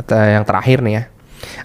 yang 0.10 0.43
terakhir 0.43 0.82
nih 0.82 0.93
ya, 0.97 1.04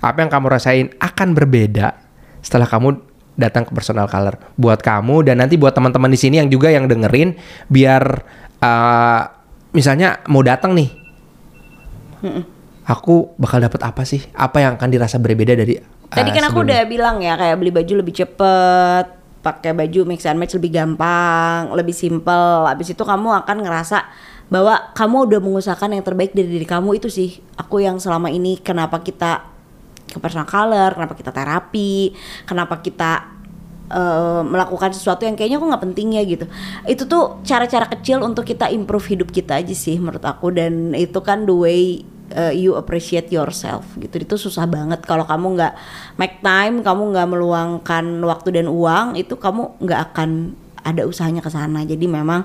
apa 0.04 0.20
yang 0.20 0.28
kamu 0.28 0.46
rasain 0.52 0.86
akan 1.00 1.32
berbeda 1.32 1.96
setelah 2.44 2.68
kamu 2.68 3.00
datang 3.38 3.64
ke 3.64 3.72
personal 3.72 4.10
color 4.10 4.36
buat 4.58 4.82
kamu 4.82 5.24
dan 5.24 5.40
nanti 5.40 5.54
buat 5.56 5.72
teman-teman 5.72 6.10
di 6.12 6.18
sini 6.20 6.42
yang 6.42 6.50
juga 6.50 6.68
yang 6.68 6.90
dengerin 6.90 7.38
biar 7.70 8.02
uh, 8.60 9.22
misalnya 9.72 10.20
mau 10.26 10.42
datang 10.42 10.74
nih, 10.74 10.90
aku 12.84 13.32
bakal 13.38 13.62
dapat 13.62 13.80
apa 13.86 14.02
sih? 14.02 14.26
Apa 14.34 14.60
yang 14.60 14.74
akan 14.74 14.90
dirasa 14.90 15.16
berbeda 15.22 15.54
dari? 15.54 15.78
uh, 15.78 15.84
Tadi 16.10 16.30
kan 16.34 16.50
aku 16.50 16.66
sebelumnya? 16.66 16.84
udah 16.84 16.90
bilang 16.90 17.16
ya 17.22 17.34
kayak 17.38 17.56
beli 17.62 17.70
baju 17.72 17.92
lebih 18.02 18.14
cepet, 18.18 19.06
pakai 19.48 19.72
baju 19.72 20.04
mix 20.04 20.28
and 20.28 20.36
match 20.36 20.52
lebih 20.60 20.76
gampang, 20.76 21.72
lebih 21.72 21.96
simple. 21.96 22.68
Habis 22.68 22.92
itu 22.92 23.00
kamu 23.00 23.32
akan 23.44 23.64
ngerasa 23.64 24.04
bahwa 24.52 24.92
kamu 24.92 25.16
udah 25.32 25.40
mengusahakan 25.40 25.96
yang 25.96 26.04
terbaik 26.04 26.36
dari 26.36 26.48
diri 26.52 26.68
kamu 26.68 27.00
itu 27.00 27.08
sih. 27.08 27.40
Aku 27.56 27.80
yang 27.80 27.96
selama 27.96 28.28
ini 28.28 28.60
kenapa 28.60 29.00
kita 29.00 29.48
ke 30.08 30.18
personal 30.20 30.48
color, 30.48 30.92
kenapa 30.92 31.16
kita 31.16 31.32
terapi, 31.32 32.12
kenapa 32.44 32.80
kita 32.80 33.38
uh, 33.92 34.40
melakukan 34.44 34.92
sesuatu 34.92 35.24
yang 35.24 35.36
kayaknya 35.36 35.60
kok 35.60 35.68
nggak 35.68 35.84
penting 35.92 36.08
ya 36.16 36.22
gitu. 36.24 36.44
Itu 36.84 37.08
tuh 37.08 37.40
cara-cara 37.44 37.88
kecil 37.88 38.20
untuk 38.20 38.44
kita 38.44 38.68
improve 38.68 39.04
hidup 39.16 39.28
kita 39.32 39.60
aja 39.60 39.72
sih 39.72 39.96
menurut 39.96 40.24
aku 40.24 40.52
dan 40.52 40.92
itu 40.96 41.20
kan 41.24 41.48
the 41.48 41.56
way 41.56 42.04
uh, 42.34 42.52
you 42.52 42.76
appreciate 42.76 43.30
yourself 43.32 43.84
gitu 43.96 44.20
itu 44.20 44.36
susah 44.36 44.68
banget 44.68 45.04
kalau 45.04 45.24
kamu 45.24 45.56
nggak 45.56 45.72
make 46.20 46.40
time 46.44 46.80
kamu 46.84 47.14
nggak 47.14 47.28
meluangkan 47.28 48.04
waktu 48.24 48.60
dan 48.60 48.66
uang 48.68 49.16
itu 49.16 49.36
kamu 49.38 49.78
nggak 49.80 50.00
akan 50.12 50.52
ada 50.84 51.04
usahanya 51.04 51.44
ke 51.44 51.50
sana 51.52 51.84
jadi 51.84 52.04
memang 52.04 52.44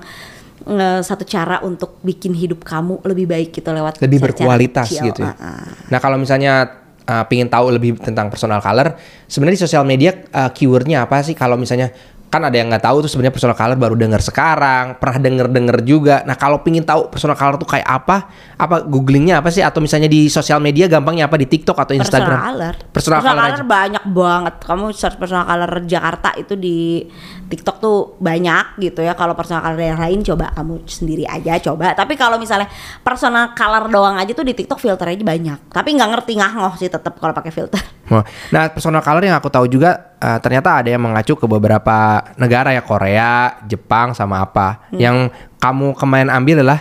uh, 0.68 1.00
satu 1.00 1.24
cara 1.24 1.60
untuk 1.64 2.00
bikin 2.00 2.32
hidup 2.32 2.64
kamu 2.64 3.00
lebih 3.04 3.26
baik 3.28 3.48
gitu 3.52 3.68
lewat 3.72 4.00
lebih 4.00 4.20
berkualitas 4.20 4.88
kecil. 4.92 5.12
gitu 5.12 5.24
ya. 5.24 5.32
Uh, 5.34 5.44
uh. 5.60 5.66
nah 5.92 5.98
kalau 6.00 6.16
misalnya 6.16 6.84
uh, 7.08 7.24
pingin 7.28 7.48
tahu 7.48 7.72
lebih 7.72 8.00
tentang 8.00 8.28
personal 8.32 8.60
color 8.60 8.96
sebenarnya 9.28 9.56
di 9.60 9.62
sosial 9.64 9.84
media 9.84 10.12
uh, 10.32 10.50
keywordnya 10.52 11.04
apa 11.04 11.20
sih 11.24 11.36
kalau 11.36 11.56
misalnya 11.60 11.92
kan 12.34 12.42
ada 12.50 12.58
yang 12.58 12.66
nggak 12.66 12.82
tahu 12.82 13.06
tuh 13.06 13.10
sebenarnya 13.14 13.30
personal 13.38 13.54
color 13.54 13.78
baru 13.78 13.94
dengar 13.94 14.18
sekarang 14.18 14.98
pernah 14.98 15.22
denger 15.22 15.46
denger 15.54 15.76
juga. 15.86 16.26
Nah 16.26 16.34
kalau 16.34 16.66
pingin 16.66 16.82
tahu 16.82 17.06
personal 17.06 17.38
color 17.38 17.62
tuh 17.62 17.70
kayak 17.70 17.86
apa 17.86 18.26
apa 18.58 18.82
googlingnya 18.82 19.38
apa 19.38 19.54
sih? 19.54 19.62
Atau 19.62 19.78
misalnya 19.78 20.10
di 20.10 20.26
sosial 20.26 20.58
media 20.58 20.90
gampangnya 20.90 21.30
apa? 21.30 21.38
Di 21.38 21.46
TikTok 21.46 21.78
atau 21.78 21.94
Instagram? 21.94 22.34
personal 22.34 22.50
color. 22.50 22.74
Personal, 22.90 23.18
personal 23.22 23.38
color, 23.38 23.54
color 23.54 23.66
banyak 23.70 24.04
banget. 24.10 24.54
Kamu 24.66 24.84
search 24.90 25.16
personal 25.22 25.46
color 25.46 25.72
Jakarta 25.86 26.34
itu 26.34 26.54
di 26.58 27.06
TikTok 27.48 27.76
tuh 27.80 27.98
banyak 28.20 28.80
gitu 28.80 29.04
ya 29.04 29.12
kalau 29.12 29.36
personal 29.36 29.62
color 29.62 29.80
yang 29.80 30.00
lain 30.00 30.20
coba 30.24 30.50
kamu 30.56 30.84
sendiri 30.88 31.24
aja 31.28 31.60
coba 31.60 31.92
tapi 31.92 32.16
kalau 32.16 32.40
misalnya 32.40 32.66
personal 33.04 33.52
color 33.52 33.90
doang 33.92 34.16
aja 34.16 34.32
tuh 34.32 34.46
di 34.46 34.56
TikTok 34.56 34.80
filter 34.80 35.06
aja 35.10 35.24
banyak 35.24 35.58
tapi 35.72 35.94
nggak 35.94 36.10
ngerti 36.14 36.32
ngoh 36.40 36.74
sih 36.80 36.88
tetap 36.88 37.16
kalau 37.20 37.36
pakai 37.36 37.52
filter 37.52 37.82
nah 38.54 38.68
personal 38.72 39.04
color 39.04 39.22
yang 39.24 39.36
aku 39.36 39.48
tahu 39.52 39.68
juga 39.68 40.14
uh, 40.24 40.38
ternyata 40.40 40.80
ada 40.80 40.88
yang 40.88 41.02
mengacu 41.04 41.36
ke 41.36 41.44
beberapa 41.44 42.24
negara 42.40 42.72
ya 42.72 42.80
Korea, 42.80 43.60
Jepang 43.68 44.16
sama 44.16 44.40
apa. 44.40 44.88
Hmm. 44.88 45.00
Yang 45.00 45.16
kamu 45.60 45.92
kemarin 45.96 46.30
ambil 46.32 46.64
adalah 46.64 46.80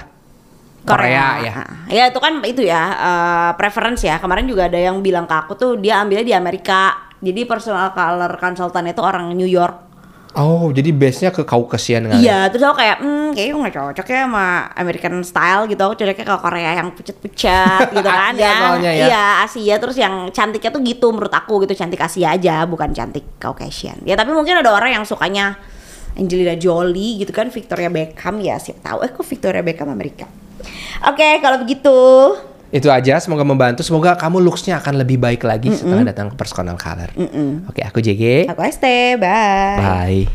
Korea, 0.84 0.96
Korea 0.96 1.28
ya. 1.40 1.54
Ya 1.88 2.04
itu 2.12 2.20
kan 2.20 2.34
itu 2.44 2.62
ya 2.64 2.84
uh, 2.96 3.52
preference 3.60 4.04
ya. 4.04 4.20
Kemarin 4.20 4.48
juga 4.48 4.68
ada 4.68 4.80
yang 4.80 5.00
bilang 5.04 5.28
ke 5.28 5.36
aku 5.36 5.54
tuh 5.56 5.72
dia 5.80 6.00
ambilnya 6.00 6.24
di 6.24 6.36
Amerika. 6.36 7.12
Jadi 7.24 7.48
personal 7.48 7.96
color 7.96 8.36
consultant 8.36 8.88
itu 8.88 9.00
orang 9.00 9.32
New 9.32 9.48
York. 9.48 9.83
Oh, 10.34 10.74
jadi 10.74 10.90
base-nya 10.90 11.30
ke 11.30 11.46
Caucasian 11.46 12.10
kan? 12.10 12.18
Iya, 12.18 12.50
terus 12.50 12.66
aku 12.66 12.82
kayak, 12.82 13.06
hmm, 13.06 13.38
kayaknya 13.38 13.54
nggak 13.54 13.76
cocok 13.78 14.06
ya 14.10 14.26
sama 14.26 14.66
American 14.74 15.16
style 15.22 15.70
gitu. 15.70 15.82
Aku 15.86 15.94
cocoknya 15.94 16.26
ke 16.26 16.36
Korea 16.42 16.72
yang 16.82 16.90
pucat-pucat 16.98 17.94
gitu 17.94 18.10
kan 18.18 18.34
ya. 18.34 18.82
ya. 18.82 19.06
Iya, 19.06 19.26
Asia 19.46 19.76
terus 19.78 19.94
yang 19.94 20.34
cantiknya 20.34 20.74
tuh 20.74 20.82
gitu 20.82 21.14
menurut 21.14 21.30
aku 21.30 21.62
gitu, 21.62 21.78
cantik 21.78 22.02
Asia 22.02 22.34
aja, 22.34 22.66
bukan 22.66 22.90
cantik 22.98 23.38
Caucasian. 23.38 24.02
Ya 24.10 24.18
tapi 24.18 24.34
mungkin 24.34 24.58
ada 24.58 24.74
orang 24.74 24.98
yang 24.98 25.06
sukanya 25.06 25.62
Angelina 26.18 26.58
Jolie 26.58 27.22
gitu 27.22 27.30
kan, 27.30 27.54
Victoria 27.54 27.94
Beckham 27.94 28.42
ya, 28.42 28.58
siapa 28.58 28.82
tahu 28.82 28.98
eh 29.06 29.14
kok 29.14 29.26
Victoria 29.30 29.62
Beckham 29.62 29.94
Amerika. 29.94 30.26
Oke, 31.06 31.22
okay, 31.22 31.34
kalau 31.46 31.62
begitu 31.62 31.94
itu 32.74 32.90
aja, 32.90 33.22
semoga 33.22 33.46
membantu. 33.46 33.86
Semoga 33.86 34.18
kamu 34.18 34.42
looksnya 34.42 34.82
akan 34.82 35.06
lebih 35.06 35.22
baik 35.22 35.46
lagi 35.46 35.70
mm 35.70 35.78
-mm. 35.78 35.82
setelah 35.86 36.04
datang 36.10 36.28
ke 36.34 36.36
Personal 36.36 36.74
Color. 36.74 37.14
Mm 37.14 37.30
-mm. 37.30 37.50
Oke, 37.70 37.86
aku 37.86 38.02
JG. 38.02 38.50
Aku 38.50 38.66
ST. 38.66 38.86
Bye. 39.22 39.78
Bye. 39.78 40.26